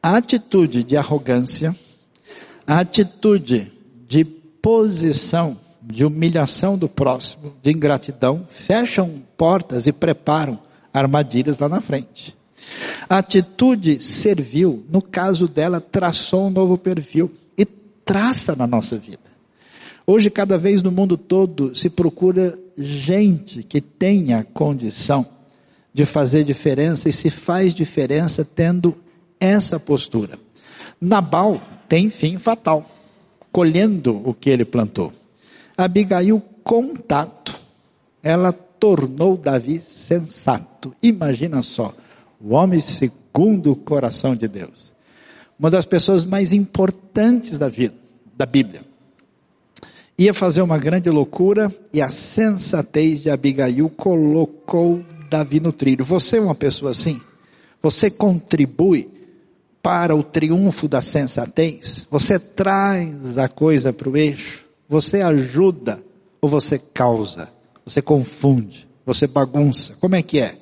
A 0.01 0.17
atitude 0.17 0.83
de 0.83 0.95
arrogância, 0.95 1.75
a 2.67 2.79
atitude 2.79 3.71
de 4.07 4.23
posição, 4.25 5.57
de 5.81 6.05
humilhação 6.05 6.77
do 6.77 6.87
próximo, 6.87 7.55
de 7.61 7.71
ingratidão, 7.71 8.47
fecham 8.49 9.23
portas 9.35 9.87
e 9.87 9.91
preparam 9.91 10.59
armadilhas 10.93 11.59
lá 11.59 11.67
na 11.67 11.81
frente. 11.81 12.35
A 13.09 13.17
atitude 13.17 14.01
servil, 14.01 14.85
no 14.89 15.01
caso 15.01 15.47
dela, 15.47 15.81
traçou 15.81 16.47
um 16.47 16.49
novo 16.49 16.77
perfil 16.77 17.31
e 17.57 17.65
traça 17.65 18.55
na 18.55 18.65
nossa 18.65 18.97
vida. 18.97 19.19
Hoje, 20.05 20.29
cada 20.29 20.57
vez 20.57 20.81
no 20.81 20.91
mundo 20.91 21.17
todo, 21.17 21.75
se 21.75 21.89
procura 21.89 22.57
gente 22.77 23.63
que 23.63 23.79
tenha 23.79 24.43
condição 24.43 25.25
de 25.93 26.05
fazer 26.05 26.43
diferença 26.43 27.09
e 27.09 27.13
se 27.13 27.29
faz 27.29 27.73
diferença 27.73 28.45
tendo 28.45 28.95
essa 29.39 29.79
postura. 29.79 30.39
Nabal 30.99 31.61
tem 31.89 32.09
fim 32.09 32.37
fatal, 32.37 32.89
colhendo 33.51 34.21
o 34.23 34.33
que 34.33 34.49
ele 34.49 34.63
plantou. 34.63 35.11
Abigail, 35.77 36.41
contato, 36.63 37.59
ela 38.23 38.53
tornou 38.53 39.35
Davi 39.35 39.79
sensato. 39.79 40.93
Imagina 41.01 41.61
só, 41.61 41.93
o 42.43 42.53
homem 42.53 42.81
segundo 42.81 43.71
o 43.71 43.75
coração 43.75 44.35
de 44.35 44.47
Deus. 44.47 44.93
Uma 45.59 45.69
das 45.69 45.85
pessoas 45.85 46.25
mais 46.25 46.51
importantes 46.51 47.59
da 47.59 47.69
vida, 47.69 47.95
da 48.35 48.45
Bíblia. 48.45 48.83
Ia 50.17 50.33
fazer 50.33 50.61
uma 50.61 50.77
grande 50.77 51.09
loucura 51.09 51.73
e 51.93 52.01
a 52.01 52.09
sensatez 52.09 53.21
de 53.21 53.29
Abigail 53.29 53.89
colocou 53.89 55.03
Davi 55.29 55.59
no 55.59 55.71
trilho. 55.71 56.03
Você 56.03 56.37
é 56.37 56.41
uma 56.41 56.55
pessoa 56.55 56.91
assim? 56.91 57.19
Você 57.81 58.11
contribui 58.11 59.09
para 59.81 60.15
o 60.15 60.21
triunfo 60.21 60.87
da 60.87 61.01
sensatez? 61.01 62.05
Você 62.11 62.37
traz 62.37 63.37
a 63.37 63.47
coisa 63.47 63.93
para 63.93 64.09
o 64.09 64.17
eixo? 64.17 64.65
Você 64.87 65.21
ajuda 65.21 66.03
ou 66.41 66.49
você 66.49 66.77
causa? 66.77 67.49
Você 67.85 68.01
confunde? 68.01 68.87
Você 69.05 69.25
bagunça? 69.25 69.95
Como 69.99 70.15
é 70.15 70.21
que 70.21 70.39
é? 70.39 70.55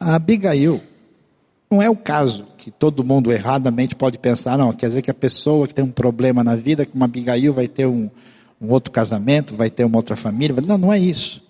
A 0.00 0.16
Abigail 0.16 0.80
não 1.72 1.80
é 1.80 1.88
o 1.88 1.96
caso 1.96 2.44
que 2.58 2.70
todo 2.70 3.02
mundo 3.02 3.32
erradamente 3.32 3.96
pode 3.96 4.18
pensar, 4.18 4.58
não, 4.58 4.74
quer 4.74 4.88
dizer 4.88 5.00
que 5.00 5.10
a 5.10 5.14
pessoa 5.14 5.66
que 5.66 5.74
tem 5.74 5.82
um 5.82 5.90
problema 5.90 6.44
na 6.44 6.54
vida, 6.54 6.84
que 6.84 6.94
uma 6.94 7.06
Abigail 7.06 7.50
vai 7.50 7.66
ter 7.66 7.86
um, 7.86 8.10
um 8.60 8.68
outro 8.68 8.92
casamento, 8.92 9.56
vai 9.56 9.70
ter 9.70 9.82
uma 9.82 9.96
outra 9.96 10.14
família. 10.14 10.60
Não, 10.60 10.76
não 10.76 10.92
é 10.92 10.98
isso. 10.98 11.42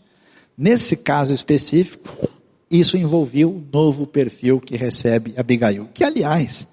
Nesse 0.57 0.97
caso 0.97 1.35
específico, 1.35 2.29
isso 2.71 2.97
envolveu 2.97 3.51
um 3.51 3.67
novo 3.73 4.07
perfil 4.07 4.61
que 4.61 4.77
recebe 4.77 5.35
Abigail, 5.37 5.89
que 5.93 6.05
aliás, 6.05 6.69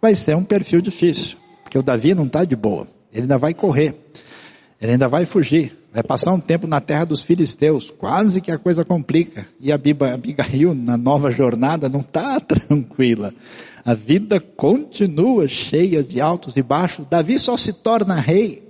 vai 0.00 0.14
ser 0.14 0.36
um 0.36 0.44
perfil 0.44 0.80
difícil, 0.80 1.36
porque 1.64 1.76
o 1.76 1.82
Davi 1.82 2.14
não 2.14 2.26
está 2.26 2.44
de 2.44 2.54
boa, 2.54 2.86
ele 3.12 3.22
ainda 3.22 3.38
vai 3.38 3.52
correr, 3.54 3.92
ele 4.84 4.92
ainda 4.92 5.08
vai 5.08 5.24
fugir, 5.24 5.74
vai 5.90 6.02
passar 6.02 6.30
um 6.34 6.38
tempo 6.38 6.66
na 6.66 6.78
terra 6.78 7.06
dos 7.06 7.22
filisteus, 7.22 7.90
quase 7.90 8.42
que 8.42 8.52
a 8.52 8.58
coisa 8.58 8.84
complica. 8.84 9.46
E 9.58 9.72
a 9.72 9.76
Abigail, 9.76 10.74
na 10.74 10.98
nova 10.98 11.30
jornada, 11.30 11.88
não 11.88 12.00
está 12.00 12.36
tranquila. 12.68 13.32
A 13.82 13.94
vida 13.94 14.38
continua 14.38 15.48
cheia 15.48 16.02
de 16.02 16.20
altos 16.20 16.58
e 16.58 16.62
baixos. 16.62 17.06
Davi 17.08 17.38
só 17.38 17.56
se 17.56 17.72
torna 17.72 18.16
rei 18.16 18.62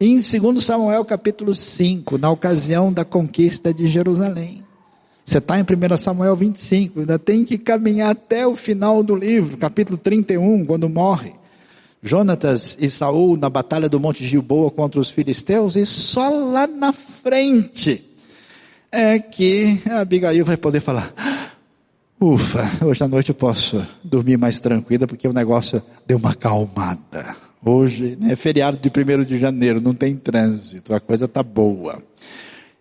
em 0.00 0.14
2 0.14 0.64
Samuel 0.64 1.04
capítulo 1.04 1.54
5, 1.54 2.16
na 2.16 2.30
ocasião 2.30 2.90
da 2.90 3.04
conquista 3.04 3.74
de 3.74 3.86
Jerusalém. 3.86 4.64
Você 5.22 5.36
está 5.36 5.60
em 5.60 5.62
1 5.62 5.96
Samuel 5.98 6.36
25, 6.36 7.00
ainda 7.00 7.18
tem 7.18 7.44
que 7.44 7.58
caminhar 7.58 8.12
até 8.12 8.46
o 8.46 8.56
final 8.56 9.02
do 9.02 9.14
livro, 9.14 9.58
capítulo 9.58 9.98
31, 9.98 10.64
quando 10.64 10.88
morre. 10.88 11.37
Jonatas 12.02 12.76
e 12.80 12.88
Saul 12.88 13.36
na 13.36 13.50
batalha 13.50 13.88
do 13.88 13.98
Monte 13.98 14.24
Gilboa 14.24 14.70
contra 14.70 15.00
os 15.00 15.10
filisteus, 15.10 15.76
e 15.76 15.84
só 15.84 16.28
lá 16.28 16.66
na 16.66 16.92
frente 16.92 18.04
é 18.90 19.18
que 19.18 19.80
a 19.88 20.00
Abigail 20.00 20.44
vai 20.44 20.56
poder 20.56 20.80
falar: 20.80 21.12
Ufa, 22.20 22.84
hoje 22.84 23.02
à 23.02 23.08
noite 23.08 23.30
eu 23.30 23.34
posso 23.34 23.84
dormir 24.02 24.36
mais 24.36 24.60
tranquila 24.60 25.06
porque 25.06 25.26
o 25.26 25.32
negócio 25.32 25.82
deu 26.06 26.18
uma 26.18 26.30
acalmada. 26.30 27.36
Hoje 27.64 28.16
é 28.20 28.26
né, 28.26 28.36
feriado 28.36 28.78
de 28.78 28.88
1 28.88 29.24
de 29.24 29.38
janeiro, 29.38 29.80
não 29.80 29.92
tem 29.92 30.14
trânsito, 30.14 30.94
a 30.94 31.00
coisa 31.00 31.24
está 31.24 31.42
boa. 31.42 32.00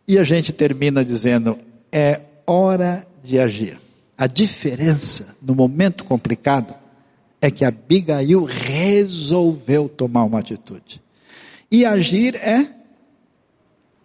E 0.07 0.17
a 0.19 0.23
gente 0.23 0.53
termina 0.53 1.03
dizendo: 1.03 1.57
é 1.91 2.21
hora 2.45 3.05
de 3.23 3.39
agir. 3.39 3.79
A 4.17 4.25
diferença 4.25 5.35
no 5.41 5.53
momento 5.53 6.03
complicado 6.03 6.73
é 7.41 7.51
que 7.51 7.63
Abigail 7.63 8.43
resolveu 8.43 9.87
tomar 9.87 10.23
uma 10.23 10.39
atitude. 10.39 11.01
E 11.71 11.85
agir 11.85 12.35
é 12.35 12.73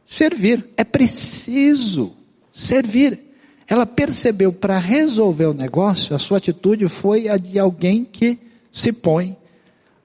servir. 0.05 0.69
É 0.77 0.85
preciso 0.85 2.13
servir. 2.53 3.19
Ela 3.67 3.87
percebeu 3.87 4.53
para 4.53 4.79
resolver 4.79 5.47
o 5.47 5.55
negócio, 5.55 6.15
a 6.15 6.19
sua 6.19 6.39
atitude 6.39 6.89
foi 6.89 7.29
a 7.29 7.39
de 7.39 7.59
alguém 7.59 8.05
que 8.05 8.39
se 8.71 8.93
põe 8.93 9.37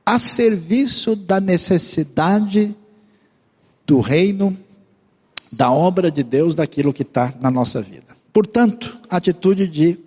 a 0.06 0.18
serviço 0.18 1.16
da 1.16 1.42
necessidade 1.42 2.74
do 3.86 4.00
reino, 4.00 4.58
da 5.52 5.70
obra 5.70 6.10
de 6.10 6.24
Deus, 6.24 6.56
daquilo 6.56 6.94
que 6.94 7.02
está 7.02 7.34
na 7.42 7.52
nossa 7.52 7.82
vida. 7.82 8.16
Portanto, 8.32 8.98
atitude 9.10 9.68
de 9.68 9.98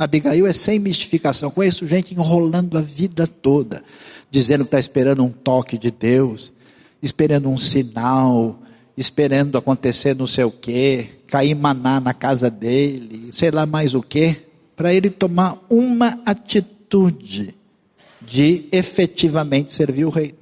Abigail 0.00 0.46
é 0.46 0.52
sem 0.54 0.78
mistificação. 0.78 1.50
Conheço 1.50 1.86
gente 1.86 2.14
enrolando 2.14 2.78
a 2.78 2.80
vida 2.80 3.26
toda, 3.26 3.84
dizendo 4.30 4.64
que 4.64 4.68
está 4.68 4.80
esperando 4.80 5.22
um 5.22 5.28
toque 5.28 5.76
de 5.76 5.90
Deus, 5.90 6.54
esperando 7.02 7.50
um 7.50 7.58
sinal, 7.58 8.58
esperando 8.96 9.58
acontecer 9.58 10.16
não 10.16 10.26
sei 10.26 10.44
o 10.44 10.50
quê, 10.50 11.06
cair 11.26 11.54
maná 11.54 12.00
na 12.00 12.14
casa 12.14 12.50
dele, 12.50 13.28
sei 13.30 13.50
lá 13.50 13.66
mais 13.66 13.92
o 13.92 14.00
quê, 14.00 14.38
para 14.74 14.94
ele 14.94 15.10
tomar 15.10 15.62
uma 15.68 16.18
atitude 16.24 17.54
de 18.22 18.64
efetivamente 18.72 19.70
servir 19.70 20.06
o 20.06 20.10
reino. 20.10 20.38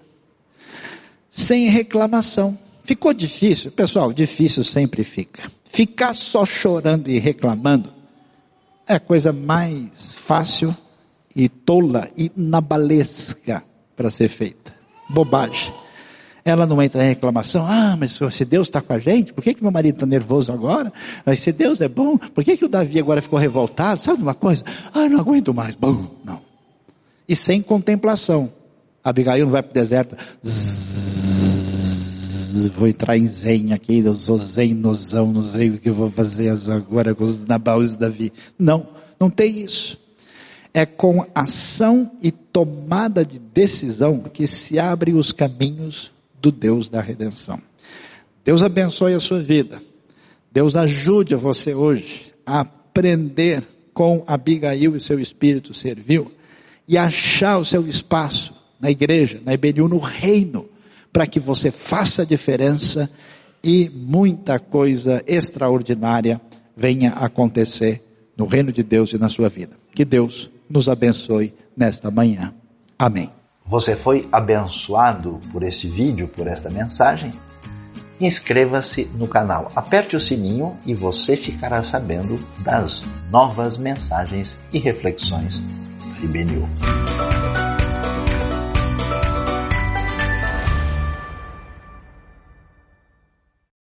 Sem 1.29 1.68
reclamação. 1.68 2.57
Ficou 2.85 3.12
difícil? 3.12 3.73
Pessoal, 3.73 4.12
difícil 4.12 4.62
sempre 4.62 5.03
fica. 5.03 5.51
Ficar 5.64 6.14
só 6.14 6.47
chorando 6.47 7.09
e 7.09 7.18
reclamando 7.18 7.98
é 8.89 8.95
a 8.95 9.01
coisa 9.01 9.33
mais 9.33 10.13
fácil 10.15 10.75
e 11.37 11.49
tola 11.49 12.09
e 12.17 12.33
nabalesca 12.35 13.63
para 13.95 14.11
ser 14.11 14.29
feita. 14.29 14.75
Bobagem. 15.11 15.73
Ela 16.45 16.67
não 16.67 16.81
entra 16.81 17.05
em 17.05 17.09
reclamação. 17.09 17.67
Ah, 17.69 17.95
mas 17.99 18.19
se 18.31 18.45
Deus 18.45 18.69
está 18.69 18.81
com 18.81 18.93
a 18.95 18.99
gente, 18.99 19.35
por 19.35 19.45
que, 19.45 19.53
que 19.53 19.63
meu 19.63 19.71
marido 19.71 19.97
está 19.97 20.07
nervoso 20.07 20.51
agora? 20.51 20.91
Mas 21.27 21.41
se 21.41 21.53
Deus 21.53 21.81
é 21.83 21.89
bom, 21.89 22.17
por 22.17 22.43
que, 22.43 22.57
que 22.57 22.65
o 22.65 22.69
Davi 22.69 22.99
agora 22.99 23.21
ficou 23.21 23.39
revoltado? 23.39 24.01
Sabe 24.01 24.23
uma 24.23 24.35
coisa? 24.35 24.65
Ah, 24.95 25.09
não 25.09 25.21
aguento 25.21 25.53
mais. 25.53 25.75
Bom, 25.75 26.07
não. 26.25 26.41
E 27.29 27.37
sem 27.37 27.61
contemplação. 27.61 28.51
Abigail 29.05 29.45
não 29.45 29.53
vai 29.53 29.63
para 29.63 29.71
o 29.71 29.75
deserto. 29.75 30.17
Zzz, 30.45 30.98
vou 32.67 32.88
entrar 32.88 33.17
em 33.17 33.27
zen 33.27 33.73
aqui, 33.73 33.98
eu 33.98 34.15
sou 34.15 34.38
zen, 34.38 34.75
nozão, 34.75 35.33
não 35.33 35.42
sei 35.42 35.71
o 35.71 35.79
que 35.79 35.88
eu 35.88 35.94
vou 35.94 36.11
fazer 36.11 36.50
agora 36.71 37.15
com 37.15 37.25
os 37.25 37.46
Nabaus 37.46 37.94
e 37.94 37.98
Davi. 37.98 38.33
Não, 38.59 38.87
não 39.19 39.31
tem 39.31 39.61
isso. 39.61 39.98
É 40.73 40.87
com 40.87 41.27
ação 41.35 42.11
e 42.23 42.31
tomada 42.31 43.25
de 43.25 43.38
decisão 43.38 44.21
que 44.21 44.46
se 44.46 44.79
abrem 44.79 45.15
os 45.15 45.33
caminhos 45.33 46.13
do 46.40 46.52
Deus 46.52 46.88
da 46.88 47.00
redenção. 47.00 47.61
Deus 48.44 48.63
abençoe 48.63 49.15
a 49.15 49.21
sua 49.21 49.40
vida. 49.40 49.83
Deus 50.52 50.75
ajude 50.75 51.35
você 51.35 51.75
hoje 51.75 52.33
a 52.46 52.61
aprender 52.61 53.63
com 53.92 54.23
Abigail 54.27 54.96
e 54.96 55.00
seu 55.00 55.21
espírito 55.21 55.75
servil 55.75 56.33
e 56.87 56.96
achar 56.96 57.59
o 57.59 57.65
seu 57.65 57.87
espaço 57.87 58.54
na 58.81 58.90
igreja, 58.90 59.40
na 59.44 59.54
IBNU, 59.54 59.88
no 59.88 59.98
reino, 59.98 60.69
para 61.13 61.27
que 61.27 61.40
você 61.40 61.71
faça 61.71 62.25
diferença 62.25 63.11
e 63.63 63.90
muita 63.92 64.59
coisa 64.59 65.23
extraordinária 65.27 66.40
venha 66.77 67.11
acontecer 67.11 68.04
no 68.37 68.46
reino 68.46 68.73
de 68.73 68.83
Deus 68.83 69.13
e 69.13 69.19
na 69.19 69.29
sua 69.29 69.48
vida. 69.48 69.77
Que 69.94 70.04
Deus 70.04 70.50
nos 70.71 70.88
abençoe 70.88 71.52
nesta 71.77 72.11
manhã. 72.11 72.54
Amém. 72.98 73.31
Você 73.67 73.96
foi 73.96 74.29
abençoado 74.33 75.40
por 75.52 75.63
esse 75.63 75.88
vídeo, 75.88 76.29
por 76.29 76.46
esta 76.46 76.71
mensagem? 76.71 77.33
Inscreva-se 78.21 79.04
no 79.15 79.29
canal, 79.29 79.71
aperte 79.77 80.17
o 80.17 80.21
sininho 80.21 80.77
e 80.85 80.94
você 80.94 81.37
ficará 81.37 81.83
sabendo 81.83 82.38
das 82.61 83.02
novas 83.31 83.77
mensagens 83.77 84.56
e 84.73 84.79
reflexões 84.79 85.63
IBNU. 86.23 86.69